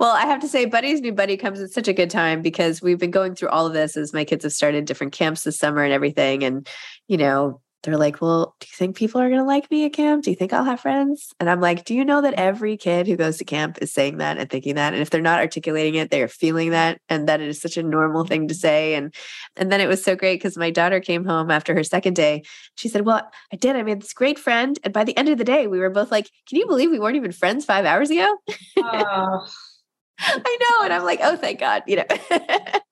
Well 0.00 0.14
i 0.14 0.26
have 0.26 0.40
to 0.40 0.48
say 0.48 0.64
buddy's 0.64 1.00
new 1.00 1.12
buddy 1.12 1.36
comes 1.36 1.60
at 1.60 1.70
such 1.70 1.88
a 1.88 1.92
good 1.92 2.10
time 2.10 2.42
because 2.42 2.82
we've 2.82 2.98
been 2.98 3.12
going 3.12 3.34
through 3.34 3.48
all 3.48 3.66
of 3.66 3.72
this 3.72 3.96
as 3.96 4.12
my 4.12 4.24
kids 4.24 4.44
have 4.44 4.52
started 4.52 4.84
different 4.84 5.12
camps 5.12 5.44
this 5.44 5.58
summer 5.58 5.82
and 5.82 5.92
everything. 5.92 6.42
And 6.44 6.68
you 7.06 7.16
know 7.16 7.60
they're 7.82 7.96
like, 7.96 8.20
Well, 8.20 8.56
do 8.58 8.66
you 8.70 8.76
think 8.76 8.96
people 8.96 9.20
are 9.20 9.28
going 9.28 9.40
to 9.40 9.46
like 9.46 9.70
me 9.70 9.86
at 9.86 9.92
camp? 9.92 10.24
Do 10.24 10.30
you 10.30 10.36
think 10.36 10.52
I'll 10.52 10.64
have 10.64 10.80
friends? 10.80 11.32
And 11.38 11.48
I'm 11.48 11.60
like, 11.60 11.84
Do 11.84 11.94
you 11.94 12.04
know 12.04 12.20
that 12.22 12.34
every 12.34 12.76
kid 12.76 13.06
who 13.06 13.16
goes 13.16 13.38
to 13.38 13.44
camp 13.44 13.78
is 13.80 13.92
saying 13.92 14.18
that 14.18 14.38
and 14.38 14.50
thinking 14.50 14.74
that? 14.74 14.92
And 14.92 15.02
if 15.02 15.10
they're 15.10 15.20
not 15.20 15.38
articulating 15.38 15.94
it, 15.94 16.10
they 16.10 16.22
are 16.22 16.28
feeling 16.28 16.70
that 16.70 17.00
and 17.08 17.28
that 17.28 17.40
it 17.40 17.48
is 17.48 17.60
such 17.60 17.76
a 17.76 17.82
normal 17.82 18.24
thing 18.24 18.48
to 18.48 18.54
say. 18.54 18.94
And 18.94 19.14
and 19.56 19.70
then 19.70 19.80
it 19.80 19.88
was 19.88 20.02
so 20.02 20.16
great 20.16 20.36
because 20.36 20.56
my 20.56 20.70
daughter 20.70 21.00
came 21.00 21.24
home 21.24 21.50
after 21.50 21.74
her 21.74 21.84
second 21.84 22.14
day. 22.14 22.42
She 22.74 22.88
said, 22.88 23.06
Well, 23.06 23.30
I 23.52 23.56
did. 23.56 23.76
I 23.76 23.82
made 23.82 24.02
this 24.02 24.12
great 24.12 24.38
friend. 24.38 24.78
And 24.82 24.92
by 24.92 25.04
the 25.04 25.16
end 25.16 25.28
of 25.28 25.38
the 25.38 25.44
day, 25.44 25.66
we 25.66 25.78
were 25.78 25.90
both 25.90 26.10
like, 26.10 26.28
Can 26.48 26.58
you 26.58 26.66
believe 26.66 26.90
we 26.90 26.98
weren't 26.98 27.16
even 27.16 27.32
friends 27.32 27.64
five 27.64 27.84
hours 27.84 28.10
ago? 28.10 28.36
Oh. 28.78 29.48
I 30.20 30.58
know. 30.60 30.84
And 30.84 30.92
I'm 30.92 31.04
like, 31.04 31.20
Oh, 31.22 31.36
thank 31.36 31.60
God, 31.60 31.84
you 31.86 31.96
know. 31.96 32.04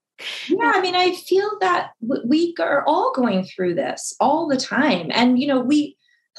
yeah 0.49 0.73
i 0.75 0.81
mean 0.81 0.95
i 0.95 1.13
feel 1.13 1.51
that 1.61 1.91
we 2.01 2.55
are 2.61 2.85
all 2.87 3.13
going 3.15 3.45
through 3.45 3.75
this 3.75 4.15
all 4.21 4.47
the 4.49 4.57
time. 4.57 5.11
And 5.13 5.39
you 5.39 5.47
know 5.47 5.61
we 5.61 5.97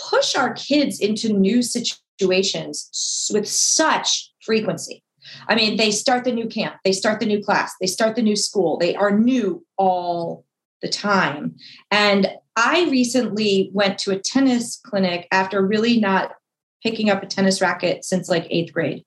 push 0.09 0.35
our 0.35 0.53
kids 0.53 0.99
into 0.99 1.33
new 1.33 1.61
situations 1.61 3.29
with 3.33 3.47
such 3.47 4.31
frequency. 4.41 5.03
I 5.47 5.55
mean 5.55 5.77
they 5.77 5.91
start 5.91 6.23
the 6.23 6.31
new 6.31 6.47
camp 6.47 6.75
they 6.83 6.93
start 6.93 7.19
the 7.19 7.25
new 7.25 7.43
class 7.43 7.73
they 7.81 7.87
start 7.87 8.15
the 8.15 8.21
new 8.21 8.35
school 8.35 8.77
they 8.77 8.95
are 8.95 9.17
new 9.17 9.65
all 9.77 10.45
the 10.81 10.89
time. 10.89 11.55
And 11.91 12.27
i 12.55 12.87
recently 12.89 13.69
went 13.73 13.99
to 13.99 14.11
a 14.11 14.19
tennis 14.19 14.79
clinic 14.83 15.27
after 15.31 15.65
really 15.65 15.99
not 15.99 16.31
picking 16.87 17.09
up 17.09 17.21
a 17.21 17.25
tennis 17.25 17.59
racket 17.59 18.05
since 18.05 18.29
like 18.29 18.47
eighth 18.49 18.71
grade. 18.71 19.03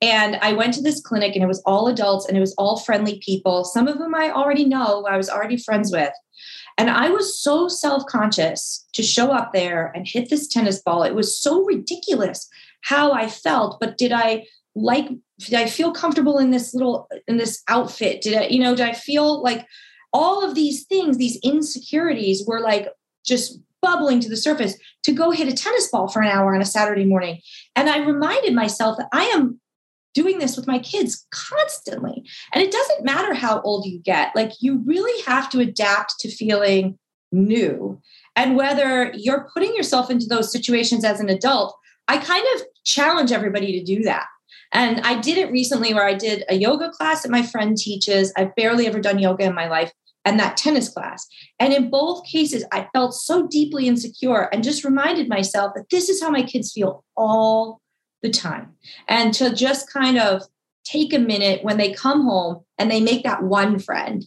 And 0.00 0.36
I 0.36 0.52
went 0.52 0.72
to 0.74 0.82
this 0.82 1.00
clinic 1.00 1.34
and 1.34 1.42
it 1.42 1.48
was 1.48 1.62
all 1.66 1.88
adults 1.88 2.26
and 2.26 2.36
it 2.36 2.40
was 2.40 2.54
all 2.54 2.78
friendly 2.78 3.18
people. 3.18 3.64
Some 3.64 3.88
of 3.88 3.96
whom 3.96 4.14
I 4.14 4.30
already 4.30 4.64
know, 4.64 5.04
I 5.10 5.16
was 5.16 5.28
already 5.28 5.56
friends 5.56 5.90
with. 5.90 6.12
And 6.78 6.90
I 6.90 7.10
was 7.10 7.36
so 7.40 7.66
self 7.66 8.06
conscious 8.06 8.86
to 8.92 9.02
show 9.02 9.32
up 9.32 9.52
there 9.52 9.90
and 9.96 10.06
hit 10.06 10.30
this 10.30 10.46
tennis 10.46 10.80
ball. 10.80 11.02
It 11.02 11.16
was 11.16 11.40
so 11.40 11.64
ridiculous 11.64 12.48
how 12.82 13.12
I 13.12 13.28
felt. 13.28 13.80
But 13.80 13.98
did 13.98 14.12
I 14.12 14.46
like, 14.76 15.08
did 15.40 15.54
I 15.54 15.66
feel 15.66 15.92
comfortable 15.92 16.38
in 16.38 16.50
this 16.52 16.72
little, 16.72 17.08
in 17.26 17.36
this 17.36 17.62
outfit? 17.66 18.20
Did 18.22 18.34
I, 18.34 18.46
you 18.46 18.60
know, 18.60 18.76
did 18.76 18.86
I 18.86 18.92
feel 18.92 19.42
like 19.42 19.66
all 20.12 20.48
of 20.48 20.54
these 20.54 20.84
things, 20.84 21.16
these 21.16 21.38
insecurities 21.42 22.44
were 22.46 22.60
like 22.60 22.88
just 23.26 23.58
bubbling 23.84 24.18
to 24.20 24.30
the 24.30 24.36
surface 24.36 24.76
to 25.04 25.12
go 25.12 25.30
hit 25.30 25.46
a 25.46 25.52
tennis 25.52 25.90
ball 25.90 26.08
for 26.08 26.22
an 26.22 26.28
hour 26.28 26.54
on 26.54 26.62
a 26.62 26.64
Saturday 26.64 27.04
morning. 27.04 27.40
And 27.76 27.90
I 27.90 27.98
reminded 27.98 28.54
myself 28.54 28.96
that 28.96 29.08
I 29.12 29.24
am 29.24 29.60
doing 30.14 30.38
this 30.38 30.56
with 30.56 30.66
my 30.66 30.78
kids 30.78 31.26
constantly. 31.30 32.24
And 32.54 32.62
it 32.62 32.72
doesn't 32.72 33.04
matter 33.04 33.34
how 33.34 33.60
old 33.60 33.84
you 33.84 34.00
get, 34.00 34.34
like, 34.34 34.52
you 34.60 34.82
really 34.86 35.22
have 35.26 35.50
to 35.50 35.60
adapt 35.60 36.14
to 36.20 36.30
feeling 36.30 36.98
new. 37.30 38.00
And 38.36 38.56
whether 38.56 39.12
you're 39.14 39.50
putting 39.52 39.74
yourself 39.74 40.10
into 40.10 40.26
those 40.26 40.50
situations 40.50 41.04
as 41.04 41.20
an 41.20 41.28
adult, 41.28 41.76
I 42.08 42.18
kind 42.18 42.46
of 42.54 42.62
challenge 42.84 43.32
everybody 43.32 43.78
to 43.78 43.84
do 43.84 44.02
that. 44.04 44.24
And 44.72 45.00
I 45.02 45.20
did 45.20 45.36
it 45.36 45.52
recently 45.52 45.92
where 45.92 46.06
I 46.06 46.14
did 46.14 46.44
a 46.48 46.54
yoga 46.54 46.90
class 46.90 47.22
that 47.22 47.30
my 47.30 47.42
friend 47.42 47.76
teaches. 47.76 48.32
I've 48.36 48.54
barely 48.56 48.86
ever 48.86 49.00
done 49.00 49.18
yoga 49.18 49.44
in 49.44 49.54
my 49.54 49.68
life 49.68 49.92
and 50.24 50.38
that 50.38 50.56
tennis 50.56 50.88
class. 50.88 51.26
And 51.58 51.72
in 51.72 51.90
both 51.90 52.24
cases, 52.24 52.64
I 52.72 52.88
felt 52.92 53.14
so 53.14 53.46
deeply 53.46 53.86
insecure 53.86 54.48
and 54.52 54.64
just 54.64 54.84
reminded 54.84 55.28
myself 55.28 55.72
that 55.74 55.90
this 55.90 56.08
is 56.08 56.22
how 56.22 56.30
my 56.30 56.42
kids 56.42 56.72
feel 56.72 57.04
all 57.16 57.80
the 58.22 58.30
time. 58.30 58.72
And 59.08 59.34
to 59.34 59.54
just 59.54 59.92
kind 59.92 60.18
of 60.18 60.42
take 60.84 61.12
a 61.12 61.18
minute 61.18 61.64
when 61.64 61.76
they 61.76 61.92
come 61.92 62.22
home 62.22 62.64
and 62.78 62.90
they 62.90 63.00
make 63.00 63.24
that 63.24 63.42
one 63.42 63.78
friend 63.78 64.26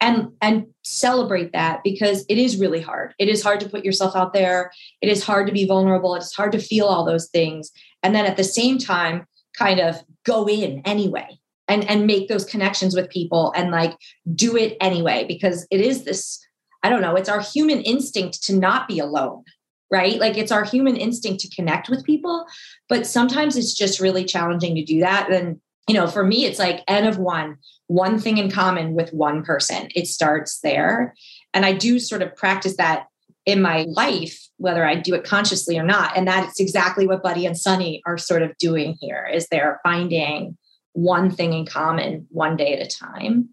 and 0.00 0.28
and 0.42 0.66
celebrate 0.82 1.52
that 1.52 1.80
because 1.82 2.26
it 2.28 2.36
is 2.36 2.58
really 2.58 2.80
hard. 2.80 3.14
It 3.18 3.28
is 3.28 3.42
hard 3.42 3.60
to 3.60 3.68
put 3.68 3.84
yourself 3.84 4.14
out 4.16 4.32
there. 4.32 4.70
It 5.00 5.08
is 5.08 5.24
hard 5.24 5.46
to 5.46 5.52
be 5.52 5.66
vulnerable. 5.66 6.14
It's 6.14 6.34
hard 6.34 6.52
to 6.52 6.58
feel 6.58 6.86
all 6.86 7.04
those 7.04 7.28
things. 7.28 7.70
And 8.02 8.14
then 8.14 8.26
at 8.26 8.36
the 8.36 8.44
same 8.44 8.78
time, 8.78 9.26
kind 9.56 9.80
of 9.80 10.02
go 10.24 10.46
in 10.48 10.82
anyway 10.84 11.38
and 11.68 11.88
and 11.88 12.06
make 12.06 12.28
those 12.28 12.44
connections 12.44 12.94
with 12.94 13.10
people 13.10 13.52
and 13.56 13.70
like 13.70 13.96
do 14.34 14.56
it 14.56 14.76
anyway 14.80 15.24
because 15.26 15.66
it 15.70 15.80
is 15.80 16.04
this 16.04 16.44
i 16.82 16.88
don't 16.88 17.00
know 17.00 17.14
it's 17.14 17.28
our 17.28 17.40
human 17.40 17.80
instinct 17.80 18.42
to 18.42 18.54
not 18.54 18.88
be 18.88 18.98
alone 18.98 19.44
right? 19.90 20.18
Like 20.18 20.36
it's 20.36 20.50
our 20.50 20.64
human 20.64 20.96
instinct 20.96 21.40
to 21.42 21.54
connect 21.54 21.88
with 21.88 22.04
people 22.04 22.46
but 22.88 23.06
sometimes 23.06 23.56
it's 23.56 23.74
just 23.74 24.00
really 24.00 24.24
challenging 24.24 24.74
to 24.74 24.84
do 24.84 25.00
that. 25.00 25.30
And 25.30 25.60
you 25.86 25.94
know 25.94 26.08
for 26.08 26.24
me 26.24 26.46
it's 26.46 26.58
like 26.58 26.82
n 26.88 27.06
of 27.06 27.18
one 27.18 27.58
one 27.86 28.18
thing 28.18 28.38
in 28.38 28.50
common 28.50 28.94
with 28.94 29.12
one 29.12 29.44
person. 29.44 29.88
It 29.94 30.08
starts 30.08 30.60
there. 30.60 31.14
And 31.52 31.64
i 31.64 31.72
do 31.72 31.98
sort 31.98 32.22
of 32.22 32.34
practice 32.34 32.76
that 32.78 33.06
in 33.46 33.60
my 33.60 33.84
life, 33.88 34.48
whether 34.56 34.86
I 34.86 34.94
do 34.94 35.14
it 35.14 35.24
consciously 35.24 35.78
or 35.78 35.84
not. 35.84 36.16
And 36.16 36.26
that's 36.26 36.58
exactly 36.58 37.06
what 37.06 37.22
Buddy 37.22 37.44
and 37.44 37.58
Sunny 37.58 38.02
are 38.06 38.16
sort 38.16 38.42
of 38.42 38.56
doing 38.56 38.96
here 39.00 39.28
is 39.32 39.46
they're 39.46 39.80
finding 39.82 40.56
one 40.94 41.30
thing 41.30 41.52
in 41.52 41.66
common 41.66 42.26
one 42.30 42.56
day 42.56 42.72
at 42.74 42.84
a 42.84 42.88
time. 42.88 43.50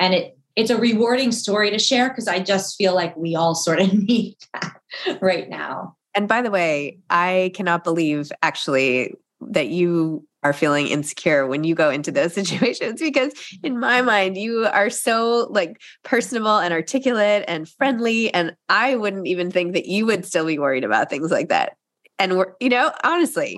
And 0.00 0.14
it 0.14 0.38
it's 0.56 0.70
a 0.70 0.78
rewarding 0.78 1.32
story 1.32 1.70
to 1.70 1.78
share 1.78 2.08
because 2.08 2.28
I 2.28 2.38
just 2.38 2.76
feel 2.76 2.94
like 2.94 3.16
we 3.16 3.34
all 3.34 3.54
sort 3.54 3.80
of 3.80 3.92
need 4.08 4.36
that 4.52 4.80
right 5.20 5.48
now. 5.48 5.96
And 6.14 6.28
by 6.28 6.42
the 6.42 6.50
way, 6.50 6.98
I 7.10 7.50
cannot 7.54 7.82
believe 7.84 8.30
actually 8.42 9.14
that 9.40 9.68
you 9.68 10.26
are 10.44 10.52
feeling 10.52 10.86
insecure 10.86 11.46
when 11.46 11.64
you 11.64 11.74
go 11.74 11.90
into 11.90 12.12
those 12.12 12.34
situations 12.34 13.00
because 13.00 13.32
in 13.62 13.80
my 13.80 14.02
mind 14.02 14.36
you 14.36 14.66
are 14.66 14.90
so 14.90 15.48
like 15.50 15.80
personable 16.04 16.58
and 16.58 16.72
articulate 16.72 17.44
and 17.48 17.68
friendly 17.68 18.32
and 18.32 18.54
I 18.68 18.94
wouldn't 18.94 19.26
even 19.26 19.50
think 19.50 19.72
that 19.72 19.86
you 19.86 20.06
would 20.06 20.24
still 20.24 20.46
be 20.46 20.58
worried 20.58 20.84
about 20.84 21.10
things 21.10 21.30
like 21.30 21.48
that. 21.48 21.76
And 22.18 22.38
we're, 22.38 22.54
you 22.60 22.68
know, 22.68 22.92
honestly, 23.02 23.56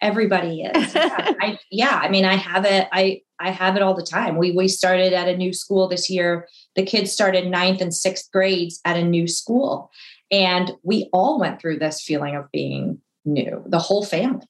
everybody 0.00 0.62
is. 0.62 0.94
Yeah. 0.94 1.34
I, 1.40 1.58
yeah, 1.70 2.00
I 2.02 2.08
mean, 2.08 2.24
I 2.24 2.34
have 2.34 2.64
it. 2.64 2.88
I 2.92 3.22
I 3.38 3.50
have 3.50 3.76
it 3.76 3.82
all 3.82 3.94
the 3.94 4.06
time. 4.06 4.36
We 4.36 4.52
we 4.52 4.68
started 4.68 5.12
at 5.12 5.28
a 5.28 5.36
new 5.36 5.52
school 5.52 5.88
this 5.88 6.08
year. 6.08 6.48
The 6.76 6.82
kids 6.82 7.12
started 7.12 7.46
ninth 7.46 7.80
and 7.80 7.94
sixth 7.94 8.30
grades 8.32 8.80
at 8.84 8.96
a 8.96 9.04
new 9.04 9.28
school, 9.28 9.90
and 10.30 10.72
we 10.82 11.08
all 11.12 11.38
went 11.38 11.60
through 11.60 11.78
this 11.78 12.02
feeling 12.02 12.36
of 12.36 12.50
being 12.52 13.00
new. 13.24 13.62
The 13.66 13.78
whole 13.78 14.04
family 14.04 14.46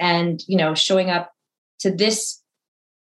and 0.00 0.42
you 0.48 0.56
know 0.56 0.74
showing 0.74 1.10
up 1.10 1.32
to 1.78 1.90
this 1.94 2.42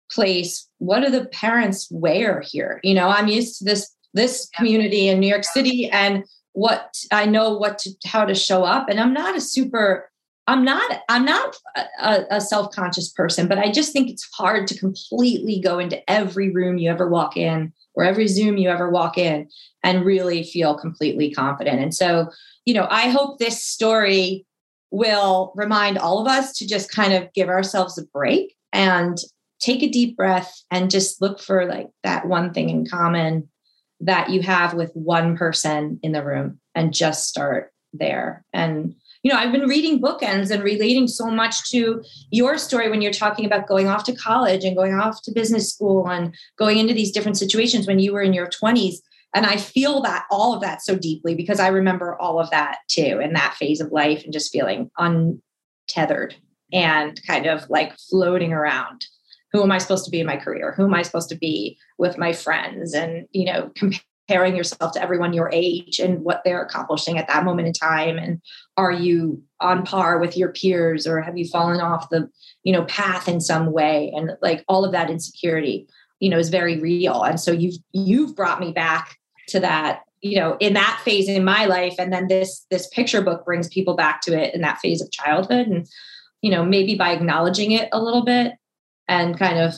place 0.09 0.67
what 0.79 1.01
do 1.01 1.09
the 1.09 1.25
parents 1.25 1.87
wear 1.91 2.41
here 2.41 2.79
you 2.83 2.93
know 2.93 3.07
i'm 3.09 3.27
used 3.27 3.59
to 3.59 3.65
this 3.65 3.93
this 4.13 4.49
community 4.55 5.07
in 5.07 5.19
new 5.19 5.27
york 5.27 5.43
city 5.43 5.89
and 5.89 6.23
what 6.55 6.95
i 7.11 7.25
know 7.25 7.55
what 7.55 7.77
to 7.77 7.91
how 8.05 8.25
to 8.25 8.33
show 8.33 8.63
up. 8.63 8.89
And 8.89 8.99
i'm 8.99 9.13
not 9.13 9.35
a 9.35 9.41
super 9.41 10.09
i'm 10.47 10.63
not 10.63 11.03
i'm 11.09 11.25
not 11.25 11.55
a, 12.01 12.23
a 12.31 12.41
self-conscious 12.41 13.09
person 13.09 13.47
but 13.47 13.57
i 13.57 13.69
just 13.69 13.91
think 13.91 14.09
it's 14.09 14.27
hard 14.33 14.65
to 14.67 14.77
completely 14.77 15.59
go 15.59 15.79
into 15.79 16.09
every 16.09 16.49
room 16.51 16.77
you 16.77 16.89
ever 16.89 17.09
walk 17.09 17.35
in 17.35 17.73
or 17.93 18.05
every 18.05 18.27
zoom 18.27 18.57
you 18.57 18.69
ever 18.69 18.89
walk 18.89 19.17
in 19.17 19.49
and 19.83 20.05
really 20.05 20.43
feel 20.43 20.75
completely 20.75 21.31
confident. 21.31 21.79
And 21.79 21.93
so 21.93 22.29
you 22.65 22.73
know 22.73 22.87
i 22.89 23.09
hope 23.09 23.37
this 23.37 23.63
story 23.63 24.45
will 24.91 25.51
remind 25.55 25.97
all 25.97 26.21
of 26.21 26.27
us 26.27 26.57
to 26.57 26.67
just 26.67 26.89
kind 26.89 27.13
of 27.13 27.31
give 27.33 27.49
ourselves 27.49 27.97
a 27.97 28.05
break 28.05 28.55
and 28.71 29.17
take 29.59 29.83
a 29.83 29.89
deep 29.89 30.15
breath 30.15 30.53
and 30.71 30.89
just 30.89 31.21
look 31.21 31.41
for 31.41 31.65
like 31.65 31.89
that 32.03 32.27
one 32.27 32.53
thing 32.53 32.69
in 32.69 32.87
common 32.87 33.49
that 34.01 34.29
you 34.29 34.41
have 34.41 34.73
with 34.73 34.91
one 34.93 35.37
person 35.37 35.99
in 36.03 36.11
the 36.11 36.23
room 36.23 36.59
and 36.73 36.93
just 36.93 37.27
start 37.27 37.71
there 37.93 38.43
and 38.51 38.93
you 39.23 39.31
know 39.31 39.37
i've 39.37 39.53
been 39.53 39.69
reading 39.69 40.01
bookends 40.01 40.51
and 40.51 40.61
relating 40.63 41.07
so 41.07 41.27
much 41.27 41.69
to 41.69 42.03
your 42.29 42.57
story 42.57 42.89
when 42.89 43.01
you're 43.01 43.11
talking 43.11 43.45
about 43.45 43.67
going 43.67 43.87
off 43.87 44.03
to 44.03 44.15
college 44.15 44.65
and 44.65 44.75
going 44.75 44.93
off 44.93 45.21
to 45.21 45.31
business 45.31 45.71
school 45.71 46.07
and 46.09 46.35
going 46.57 46.77
into 46.77 46.93
these 46.93 47.11
different 47.11 47.37
situations 47.37 47.87
when 47.87 47.99
you 47.99 48.11
were 48.11 48.21
in 48.21 48.33
your 48.33 48.47
20s 48.47 48.97
and 49.35 49.45
I 49.45 49.57
feel 49.57 50.01
that 50.01 50.25
all 50.31 50.53
of 50.53 50.61
that 50.61 50.81
so 50.81 50.95
deeply 50.95 51.35
because 51.35 51.59
I 51.59 51.67
remember 51.67 52.19
all 52.19 52.39
of 52.39 52.49
that 52.51 52.77
too 52.87 53.19
in 53.21 53.33
that 53.33 53.55
phase 53.55 53.81
of 53.81 53.91
life 53.91 54.23
and 54.23 54.31
just 54.31 54.51
feeling 54.51 54.89
untethered 54.97 56.35
and 56.71 57.19
kind 57.27 57.45
of 57.45 57.69
like 57.69 57.97
floating 58.09 58.53
around. 58.53 59.05
Who 59.55 59.63
am 59.63 59.71
I 59.71 59.77
supposed 59.77 60.03
to 60.03 60.11
be 60.11 60.19
in 60.19 60.27
my 60.27 60.35
career? 60.35 60.73
Who 60.75 60.83
am 60.83 60.93
I 60.93 61.01
supposed 61.01 61.29
to 61.29 61.37
be 61.37 61.77
with 61.97 62.17
my 62.17 62.33
friends? 62.33 62.93
And, 62.93 63.25
you 63.31 63.45
know, 63.45 63.71
comparing 63.75 64.53
yourself 64.53 64.91
to 64.93 65.01
everyone 65.01 65.31
your 65.31 65.49
age 65.53 65.97
and 65.99 66.25
what 66.25 66.41
they're 66.43 66.61
accomplishing 66.61 67.17
at 67.17 67.29
that 67.29 67.45
moment 67.45 67.67
in 67.67 67.73
time. 67.73 68.17
And 68.17 68.41
are 68.75 68.91
you 68.91 69.41
on 69.61 69.85
par 69.85 70.19
with 70.19 70.35
your 70.35 70.51
peers 70.51 71.07
or 71.07 71.21
have 71.21 71.37
you 71.37 71.47
fallen 71.47 71.79
off 71.79 72.09
the, 72.09 72.29
you 72.63 72.73
know, 72.73 72.83
path 72.83 73.29
in 73.29 73.39
some 73.39 73.71
way? 73.71 74.11
And 74.13 74.31
like 74.41 74.65
all 74.67 74.83
of 74.83 74.91
that 74.91 75.09
insecurity 75.09 75.87
you 76.19 76.29
know 76.29 76.37
is 76.37 76.49
very 76.49 76.79
real 76.79 77.23
and 77.23 77.39
so 77.39 77.51
you've 77.51 77.75
you've 77.91 78.35
brought 78.35 78.59
me 78.59 78.71
back 78.71 79.17
to 79.47 79.59
that 79.59 80.01
you 80.21 80.39
know 80.39 80.55
in 80.59 80.73
that 80.73 81.01
phase 81.03 81.27
in 81.27 81.43
my 81.43 81.65
life 81.65 81.95
and 81.99 82.11
then 82.11 82.27
this 82.27 82.65
this 82.71 82.87
picture 82.87 83.21
book 83.21 83.43
brings 83.45 83.67
people 83.67 83.95
back 83.95 84.21
to 84.21 84.33
it 84.33 84.53
in 84.53 84.61
that 84.61 84.79
phase 84.79 85.01
of 85.01 85.11
childhood 85.11 85.67
and 85.67 85.87
you 86.41 86.49
know 86.49 86.63
maybe 86.63 86.95
by 86.95 87.11
acknowledging 87.11 87.71
it 87.71 87.89
a 87.91 88.01
little 88.01 88.23
bit 88.23 88.53
and 89.07 89.37
kind 89.37 89.59
of 89.59 89.75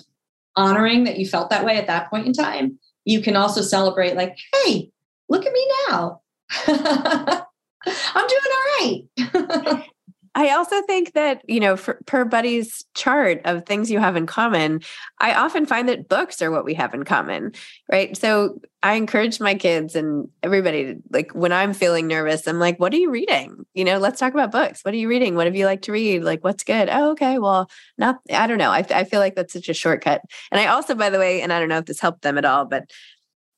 honoring 0.56 1.04
that 1.04 1.20
you 1.20 1.28
felt 1.28 1.50
that 1.50 1.66
way 1.66 1.78
at 1.78 1.88
that 1.88 2.10
point 2.10 2.26
in 2.26 2.34
time 2.34 2.80
you 3.06 3.22
can 3.22 3.36
also 3.36 3.62
celebrate 3.62 4.16
like 4.16 4.38
hey 4.54 4.92
look 5.30 5.46
at 5.46 5.54
me 5.54 5.72
now. 5.90 6.22
I'm 6.68 8.28
doing 8.28 8.42
all 8.54 8.66
right 8.80 9.84
I 10.38 10.52
also 10.52 10.84
think 10.84 11.14
that, 11.14 11.42
you 11.50 11.60
know, 11.60 11.76
for, 11.76 12.00
per 12.06 12.24
Buddy's 12.24 12.86
chart 12.94 13.42
of 13.44 13.66
things 13.66 13.90
you 13.90 13.98
have 13.98 14.16
in 14.16 14.28
common, 14.28 14.82
I 15.20 15.34
often 15.34 15.66
find 15.66 15.90
that 15.90 16.08
books 16.08 16.44
are 16.44 16.52
what 16.52 16.64
we 16.64 16.76
have 16.76 16.94
in 16.94 17.06
common, 17.06 17.54
right? 17.92 18.16
So 18.16 18.62
I 18.84 18.94
encourage 18.94 19.40
my 19.40 19.56
kids 19.56 19.96
and 19.96 20.30
everybody 20.44 20.86
to, 20.86 20.96
like, 21.10 21.32
when 21.32 21.52
I'm 21.52 21.74
feeling 21.74 22.06
nervous, 22.06 22.48
I'm 22.48 22.60
like, 22.60 22.80
what 22.80 22.94
are 22.94 22.98
you 22.98 23.10
reading? 23.10 23.66
You 23.74 23.84
know, 23.84 23.98
let's 23.98 24.20
talk 24.20 24.32
about 24.32 24.52
books. 24.52 24.86
What 24.86 24.94
are 24.94 24.98
you 24.98 25.10
reading? 25.10 25.34
What 25.34 25.48
have 25.48 25.56
you 25.56 25.66
like 25.66 25.82
to 25.84 25.92
read? 25.92 26.24
Like, 26.24 26.44
what's 26.44 26.64
good? 26.64 26.88
Oh, 26.88 27.14
okay. 27.14 27.40
Well, 27.40 27.68
not, 27.98 28.20
I 28.32 28.46
don't 28.46 28.60
know. 28.60 28.70
I, 28.70 28.86
I 28.92 29.06
feel 29.06 29.20
like 29.20 29.34
that's 29.34 29.54
such 29.54 29.70
a 29.70 29.74
shortcut. 29.74 30.22
And 30.52 30.62
I 30.62 30.68
also, 30.68 30.94
by 30.94 31.10
the 31.10 31.18
way, 31.18 31.42
and 31.42 31.52
I 31.52 31.60
don't 31.60 31.70
know 31.70 31.80
if 31.80 31.86
this 31.86 32.00
helped 32.00 32.22
them 32.22 32.38
at 32.38 32.46
all, 32.46 32.66
but 32.66 32.84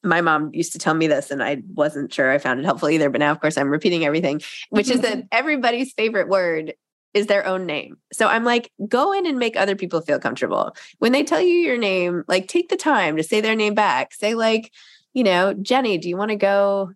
my 0.03 0.21
mom 0.21 0.51
used 0.53 0.71
to 0.73 0.79
tell 0.79 0.93
me 0.93 1.07
this 1.07 1.31
and 1.31 1.43
I 1.43 1.62
wasn't 1.73 2.13
sure 2.13 2.31
I 2.31 2.38
found 2.38 2.59
it 2.59 2.65
helpful 2.65 2.89
either. 2.89 3.09
But 3.09 3.19
now, 3.19 3.31
of 3.31 3.41
course, 3.41 3.57
I'm 3.57 3.69
repeating 3.69 4.05
everything, 4.05 4.41
which 4.69 4.89
is 4.89 5.01
that 5.01 5.25
everybody's 5.31 5.93
favorite 5.93 6.29
word 6.29 6.73
is 7.13 7.27
their 7.27 7.45
own 7.45 7.65
name. 7.65 7.97
So 8.13 8.27
I'm 8.27 8.43
like, 8.43 8.71
go 8.88 9.12
in 9.13 9.25
and 9.25 9.39
make 9.39 9.57
other 9.57 9.75
people 9.75 10.01
feel 10.01 10.19
comfortable. 10.19 10.75
When 10.99 11.12
they 11.12 11.23
tell 11.23 11.41
you 11.41 11.55
your 11.55 11.77
name, 11.77 12.23
like 12.27 12.47
take 12.47 12.69
the 12.69 12.77
time 12.77 13.17
to 13.17 13.23
say 13.23 13.41
their 13.41 13.55
name 13.55 13.73
back. 13.73 14.13
Say, 14.13 14.35
like, 14.35 14.71
you 15.13 15.23
know, 15.23 15.53
Jenny, 15.53 15.97
do 15.97 16.07
you 16.07 16.17
want 16.17 16.29
to 16.29 16.35
go 16.35 16.91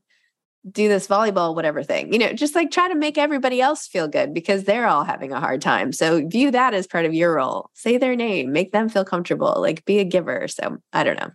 do 0.70 0.88
this 0.88 1.08
volleyball, 1.08 1.56
whatever 1.56 1.84
thing? 1.84 2.14
You 2.14 2.20
know, 2.20 2.34
just 2.34 2.56
like 2.56 2.70
try 2.72 2.88
to 2.88 2.96
make 2.96 3.18
everybody 3.18 3.60
else 3.60 3.88
feel 3.88 4.08
good 4.08 4.34
because 4.34 4.64
they're 4.64 4.88
all 4.88 5.04
having 5.04 5.32
a 5.32 5.40
hard 5.40 5.62
time. 5.62 5.92
So 5.92 6.26
view 6.28 6.52
that 6.52 6.74
as 6.74 6.88
part 6.88 7.06
of 7.06 7.14
your 7.14 7.36
role. 7.36 7.70
Say 7.74 7.98
their 7.98 8.16
name, 8.16 8.52
make 8.52 8.72
them 8.72 8.90
feel 8.90 9.04
comfortable, 9.04 9.56
like 9.58 9.84
be 9.86 10.00
a 10.00 10.06
giver. 10.06 10.48
So 10.48 10.78
I 10.94 11.04
don't 11.04 11.20
know. 11.20 11.32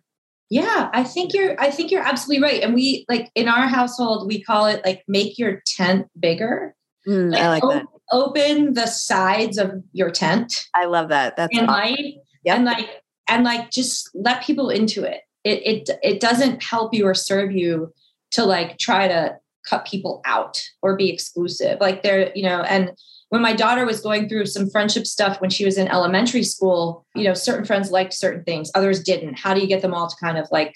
Yeah, 0.50 0.88
I 0.92 1.04
think 1.04 1.34
you're 1.34 1.60
I 1.60 1.70
think 1.70 1.90
you're 1.90 2.02
absolutely 2.02 2.42
right. 2.42 2.62
And 2.62 2.74
we 2.74 3.04
like 3.08 3.30
in 3.34 3.48
our 3.48 3.66
household, 3.66 4.26
we 4.26 4.42
call 4.42 4.66
it 4.66 4.84
like 4.84 5.04
make 5.06 5.38
your 5.38 5.62
tent 5.66 6.08
bigger. 6.18 6.74
Mm, 7.06 7.32
like, 7.32 7.42
I 7.42 7.48
like 7.48 7.62
that. 7.62 7.86
Open 8.12 8.72
the 8.72 8.86
sides 8.86 9.58
of 9.58 9.82
your 9.92 10.10
tent. 10.10 10.68
I 10.74 10.86
love 10.86 11.10
that. 11.10 11.36
That's 11.36 11.56
and 11.56 11.68
awesome. 11.68 11.90
like 11.90 12.14
yep. 12.44 12.56
and 12.56 12.64
like 12.64 12.88
and 13.28 13.44
like 13.44 13.70
just 13.70 14.10
let 14.14 14.42
people 14.42 14.70
into 14.70 15.04
it. 15.04 15.20
It 15.44 15.88
it 15.88 15.90
it 16.02 16.20
doesn't 16.20 16.62
help 16.62 16.94
you 16.94 17.06
or 17.06 17.14
serve 17.14 17.52
you 17.52 17.92
to 18.30 18.44
like 18.44 18.78
try 18.78 19.08
to 19.08 19.38
cut 19.68 19.86
people 19.86 20.22
out 20.24 20.62
or 20.82 20.96
be 20.96 21.10
exclusive. 21.10 21.78
Like 21.80 22.02
they're, 22.02 22.32
you 22.34 22.42
know, 22.42 22.62
and 22.62 22.92
when 23.30 23.42
my 23.42 23.52
daughter 23.52 23.84
was 23.84 24.00
going 24.00 24.28
through 24.28 24.46
some 24.46 24.70
friendship 24.70 25.06
stuff 25.06 25.40
when 25.40 25.50
she 25.50 25.64
was 25.64 25.76
in 25.76 25.88
elementary 25.88 26.42
school, 26.42 27.06
you 27.14 27.24
know, 27.24 27.34
certain 27.34 27.64
friends 27.64 27.90
liked 27.90 28.14
certain 28.14 28.42
things, 28.44 28.70
others 28.74 29.02
didn't. 29.02 29.38
How 29.38 29.54
do 29.54 29.60
you 29.60 29.66
get 29.66 29.82
them 29.82 29.94
all 29.94 30.08
to 30.08 30.16
kind 30.16 30.38
of 30.38 30.48
like, 30.50 30.74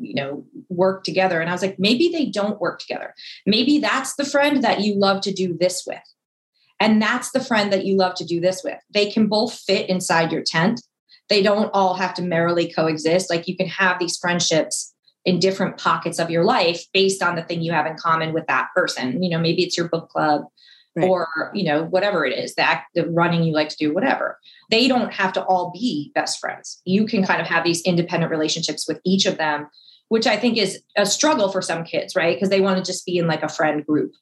you 0.00 0.14
know, 0.14 0.44
work 0.68 1.04
together? 1.04 1.40
And 1.40 1.48
I 1.48 1.52
was 1.52 1.62
like, 1.62 1.78
maybe 1.78 2.08
they 2.08 2.26
don't 2.26 2.60
work 2.60 2.80
together. 2.80 3.14
Maybe 3.46 3.78
that's 3.78 4.16
the 4.16 4.24
friend 4.24 4.64
that 4.64 4.80
you 4.80 4.96
love 4.96 5.20
to 5.22 5.32
do 5.32 5.56
this 5.56 5.84
with. 5.86 6.02
And 6.80 7.00
that's 7.00 7.30
the 7.30 7.44
friend 7.44 7.72
that 7.72 7.84
you 7.84 7.96
love 7.96 8.14
to 8.16 8.24
do 8.24 8.40
this 8.40 8.62
with. 8.64 8.78
They 8.92 9.10
can 9.10 9.28
both 9.28 9.54
fit 9.54 9.88
inside 9.88 10.32
your 10.32 10.42
tent. 10.42 10.82
They 11.28 11.42
don't 11.42 11.70
all 11.72 11.94
have 11.94 12.12
to 12.14 12.22
merrily 12.22 12.70
coexist. 12.70 13.30
Like 13.30 13.46
you 13.46 13.56
can 13.56 13.68
have 13.68 14.00
these 14.00 14.18
friendships 14.18 14.92
in 15.24 15.38
different 15.38 15.78
pockets 15.78 16.18
of 16.18 16.28
your 16.28 16.44
life 16.44 16.84
based 16.92 17.22
on 17.22 17.36
the 17.36 17.42
thing 17.42 17.62
you 17.62 17.72
have 17.72 17.86
in 17.86 17.96
common 17.96 18.34
with 18.34 18.46
that 18.48 18.68
person. 18.74 19.22
You 19.22 19.30
know, 19.30 19.38
maybe 19.38 19.62
it's 19.62 19.76
your 19.76 19.88
book 19.88 20.08
club 20.10 20.42
right. 20.96 21.08
or 21.08 21.28
you 21.54 21.64
know 21.64 21.84
whatever 21.84 22.24
it 22.24 22.38
is 22.38 22.54
the 22.54 22.62
act 22.62 22.88
the 22.94 23.08
running 23.10 23.42
you 23.42 23.52
like 23.52 23.68
to 23.68 23.76
do 23.76 23.92
whatever. 23.92 24.38
They 24.70 24.88
don't 24.88 25.12
have 25.12 25.32
to 25.34 25.44
all 25.44 25.70
be 25.72 26.12
best 26.14 26.40
friends. 26.40 26.80
You 26.84 27.06
can 27.06 27.24
kind 27.24 27.40
of 27.40 27.46
have 27.46 27.64
these 27.64 27.82
independent 27.82 28.30
relationships 28.30 28.86
with 28.88 29.00
each 29.04 29.26
of 29.26 29.38
them 29.38 29.68
which 30.08 30.26
i 30.26 30.36
think 30.36 30.58
is 30.58 30.82
a 30.96 31.06
struggle 31.06 31.50
for 31.50 31.62
some 31.62 31.82
kids 31.82 32.14
right? 32.14 32.36
Because 32.36 32.50
they 32.50 32.60
want 32.60 32.76
to 32.76 32.84
just 32.84 33.06
be 33.06 33.18
in 33.18 33.26
like 33.26 33.42
a 33.42 33.48
friend 33.48 33.84
group. 33.84 34.12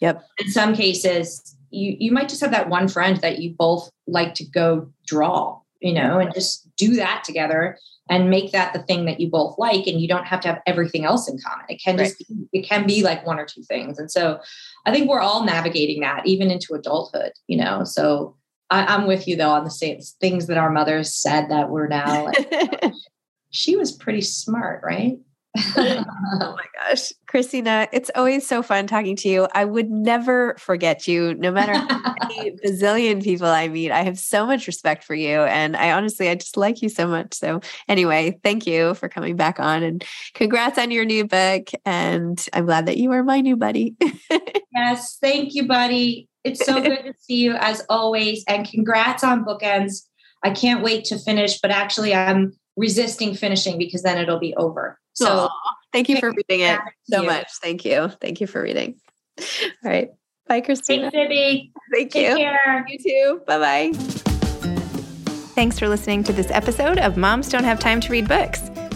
Yep. 0.00 0.26
In 0.38 0.50
some 0.50 0.74
cases 0.74 1.56
you 1.70 1.96
you 1.98 2.12
might 2.12 2.28
just 2.28 2.40
have 2.40 2.52
that 2.52 2.68
one 2.68 2.88
friend 2.88 3.18
that 3.18 3.38
you 3.38 3.54
both 3.56 3.90
like 4.06 4.34
to 4.34 4.44
go 4.44 4.90
draw 5.06 5.60
you 5.80 5.92
know 5.92 6.18
and 6.18 6.32
just 6.34 6.68
do 6.76 6.94
that 6.94 7.24
together 7.24 7.78
and 8.08 8.30
make 8.30 8.52
that 8.52 8.72
the 8.72 8.82
thing 8.84 9.04
that 9.06 9.20
you 9.20 9.28
both 9.28 9.58
like 9.58 9.86
and 9.86 10.00
you 10.00 10.06
don't 10.06 10.26
have 10.26 10.40
to 10.40 10.48
have 10.48 10.62
everything 10.66 11.04
else 11.04 11.28
in 11.28 11.38
common. 11.44 11.66
It 11.68 11.82
can 11.82 11.98
just 11.98 12.18
be, 12.18 12.46
it 12.52 12.62
can 12.62 12.86
be 12.86 13.02
like 13.02 13.26
one 13.26 13.38
or 13.38 13.44
two 13.44 13.62
things. 13.62 13.98
And 13.98 14.10
so 14.10 14.38
i 14.84 14.92
think 14.92 15.08
we're 15.08 15.20
all 15.20 15.44
navigating 15.44 16.00
that 16.00 16.26
even 16.26 16.50
into 16.50 16.74
adulthood 16.74 17.32
you 17.46 17.56
know? 17.56 17.84
So 17.84 18.36
I, 18.70 18.94
am 18.94 19.06
with 19.06 19.28
you 19.28 19.36
though 19.36 19.50
on 19.50 19.64
the 19.64 19.70
same 19.70 20.00
things 20.20 20.46
that 20.46 20.56
our 20.56 20.70
mothers 20.70 21.14
said 21.14 21.50
that 21.50 21.70
we're 21.70 21.88
now 21.88 22.26
like 22.26 22.92
she 23.50 23.76
was 23.76 23.92
pretty 23.92 24.22
smart 24.22 24.82
right 24.84 25.18
oh 25.76 26.54
my 26.56 26.64
gosh. 26.74 27.12
Christina, 27.26 27.88
it's 27.92 28.10
always 28.14 28.46
so 28.46 28.62
fun 28.62 28.86
talking 28.86 29.16
to 29.16 29.28
you. 29.28 29.48
I 29.54 29.64
would 29.64 29.90
never 29.90 30.54
forget 30.58 31.06
you, 31.06 31.34
no 31.34 31.50
matter 31.50 31.74
how 31.74 32.14
many 32.28 32.52
bazillion 32.64 33.22
people 33.22 33.46
I 33.46 33.68
meet. 33.68 33.90
I 33.90 34.02
have 34.02 34.18
so 34.18 34.46
much 34.46 34.66
respect 34.66 35.04
for 35.04 35.14
you. 35.14 35.40
And 35.40 35.76
I 35.76 35.92
honestly, 35.92 36.28
I 36.28 36.34
just 36.34 36.56
like 36.56 36.82
you 36.82 36.88
so 36.88 37.06
much. 37.06 37.34
So, 37.34 37.60
anyway, 37.88 38.38
thank 38.42 38.66
you 38.66 38.94
for 38.94 39.08
coming 39.08 39.36
back 39.36 39.60
on 39.60 39.82
and 39.82 40.04
congrats 40.34 40.78
on 40.78 40.90
your 40.90 41.04
new 41.04 41.26
book. 41.26 41.70
And 41.84 42.44
I'm 42.52 42.66
glad 42.66 42.86
that 42.86 42.96
you 42.96 43.12
are 43.12 43.22
my 43.22 43.40
new 43.40 43.56
buddy. 43.56 43.96
yes. 44.74 45.18
Thank 45.20 45.54
you, 45.54 45.66
buddy. 45.66 46.28
It's 46.44 46.64
so 46.64 46.80
good 46.80 47.02
to 47.04 47.14
see 47.18 47.36
you 47.36 47.54
as 47.54 47.84
always. 47.88 48.44
And 48.46 48.68
congrats 48.68 49.24
on 49.24 49.44
Bookends. 49.44 50.02
I 50.44 50.50
can't 50.50 50.82
wait 50.82 51.04
to 51.06 51.18
finish, 51.18 51.60
but 51.60 51.72
actually, 51.72 52.14
I'm 52.14 52.52
resisting 52.76 53.34
finishing 53.34 53.78
because 53.78 54.02
then 54.02 54.18
it'll 54.18 54.38
be 54.38 54.54
over. 54.54 54.98
So 55.16 55.48
Aww, 55.48 55.50
thank 55.92 56.08
you 56.08 56.18
for 56.18 56.30
reading 56.30 56.60
it 56.60 56.78
so 57.04 57.22
you. 57.22 57.26
much. 57.26 57.48
Thank 57.62 57.84
you. 57.84 58.08
Thank 58.20 58.40
you 58.40 58.46
for 58.46 58.62
reading. 58.62 59.00
All 59.38 59.90
right. 59.90 60.10
Bye, 60.46 60.60
Christina. 60.60 61.10
Thanks, 61.10 61.32
Zibby. 61.34 61.72
Thank 61.92 62.12
Take 62.12 62.28
you. 62.30 62.36
Care. 62.36 62.86
You 62.86 62.98
too. 62.98 63.40
Bye 63.46 63.58
bye. 63.58 63.98
Thanks 65.54 65.78
for 65.78 65.88
listening 65.88 66.22
to 66.24 66.32
this 66.34 66.50
episode 66.50 66.98
of 66.98 67.16
Moms 67.16 67.48
Don't 67.48 67.64
Have 67.64 67.80
Time 67.80 68.00
to 68.02 68.12
Read 68.12 68.28
Books. 68.28 68.70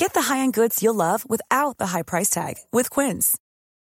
Get 0.00 0.14
the 0.14 0.32
high-end 0.32 0.54
goods 0.54 0.82
you'll 0.82 0.94
love 0.94 1.28
without 1.28 1.76
the 1.76 1.88
high 1.88 2.00
price 2.00 2.30
tag 2.30 2.54
with 2.72 2.88
Quince. 2.88 3.36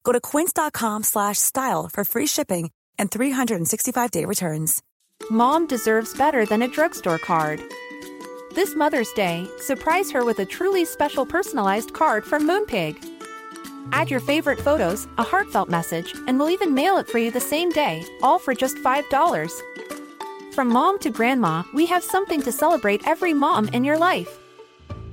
Go 0.05 0.12
to 0.12 0.21
quince.com 0.21 1.03
slash 1.03 1.37
style 1.37 1.90
for 1.92 2.03
free 2.03 2.27
shipping 2.27 2.71
and 2.99 3.11
365-day 3.11 4.25
returns. 4.25 4.83
Mom 5.31 5.66
deserves 5.66 6.16
better 6.16 6.47
than 6.47 6.62
a 6.62 6.68
drugstore 6.68 7.18
card. 7.18 7.61
This 8.55 8.75
Mother's 8.75 9.12
Day, 9.12 9.47
surprise 9.59 10.11
her 10.11 10.25
with 10.25 10.38
a 10.38 10.47
truly 10.47 10.87
special 10.87 11.27
personalized 11.27 11.92
card 11.92 12.25
from 12.25 12.49
Moonpig. 12.49 12.97
Add 13.92 14.11
your 14.11 14.21
favorite 14.21 14.61
photos, 14.61 15.07
a 15.18 15.23
heartfelt 15.23 15.68
message, 15.68 16.14
and 16.27 16.38
we'll 16.38 16.49
even 16.49 16.73
mail 16.73 16.97
it 16.97 17.09
for 17.09 17.18
you 17.18 17.31
the 17.31 17.38
same 17.38 17.68
day, 17.68 18.03
all 18.23 18.38
for 18.38 18.55
just 18.55 18.79
$5. 18.79 19.53
From 20.55 20.68
mom 20.68 20.99
to 21.01 21.11
grandma, 21.11 21.64
we 21.75 21.85
have 21.85 22.03
something 22.03 22.40
to 22.40 22.51
celebrate 22.51 23.07
every 23.07 23.35
mom 23.35 23.68
in 23.68 23.85
your 23.85 23.99
life. 23.99 24.38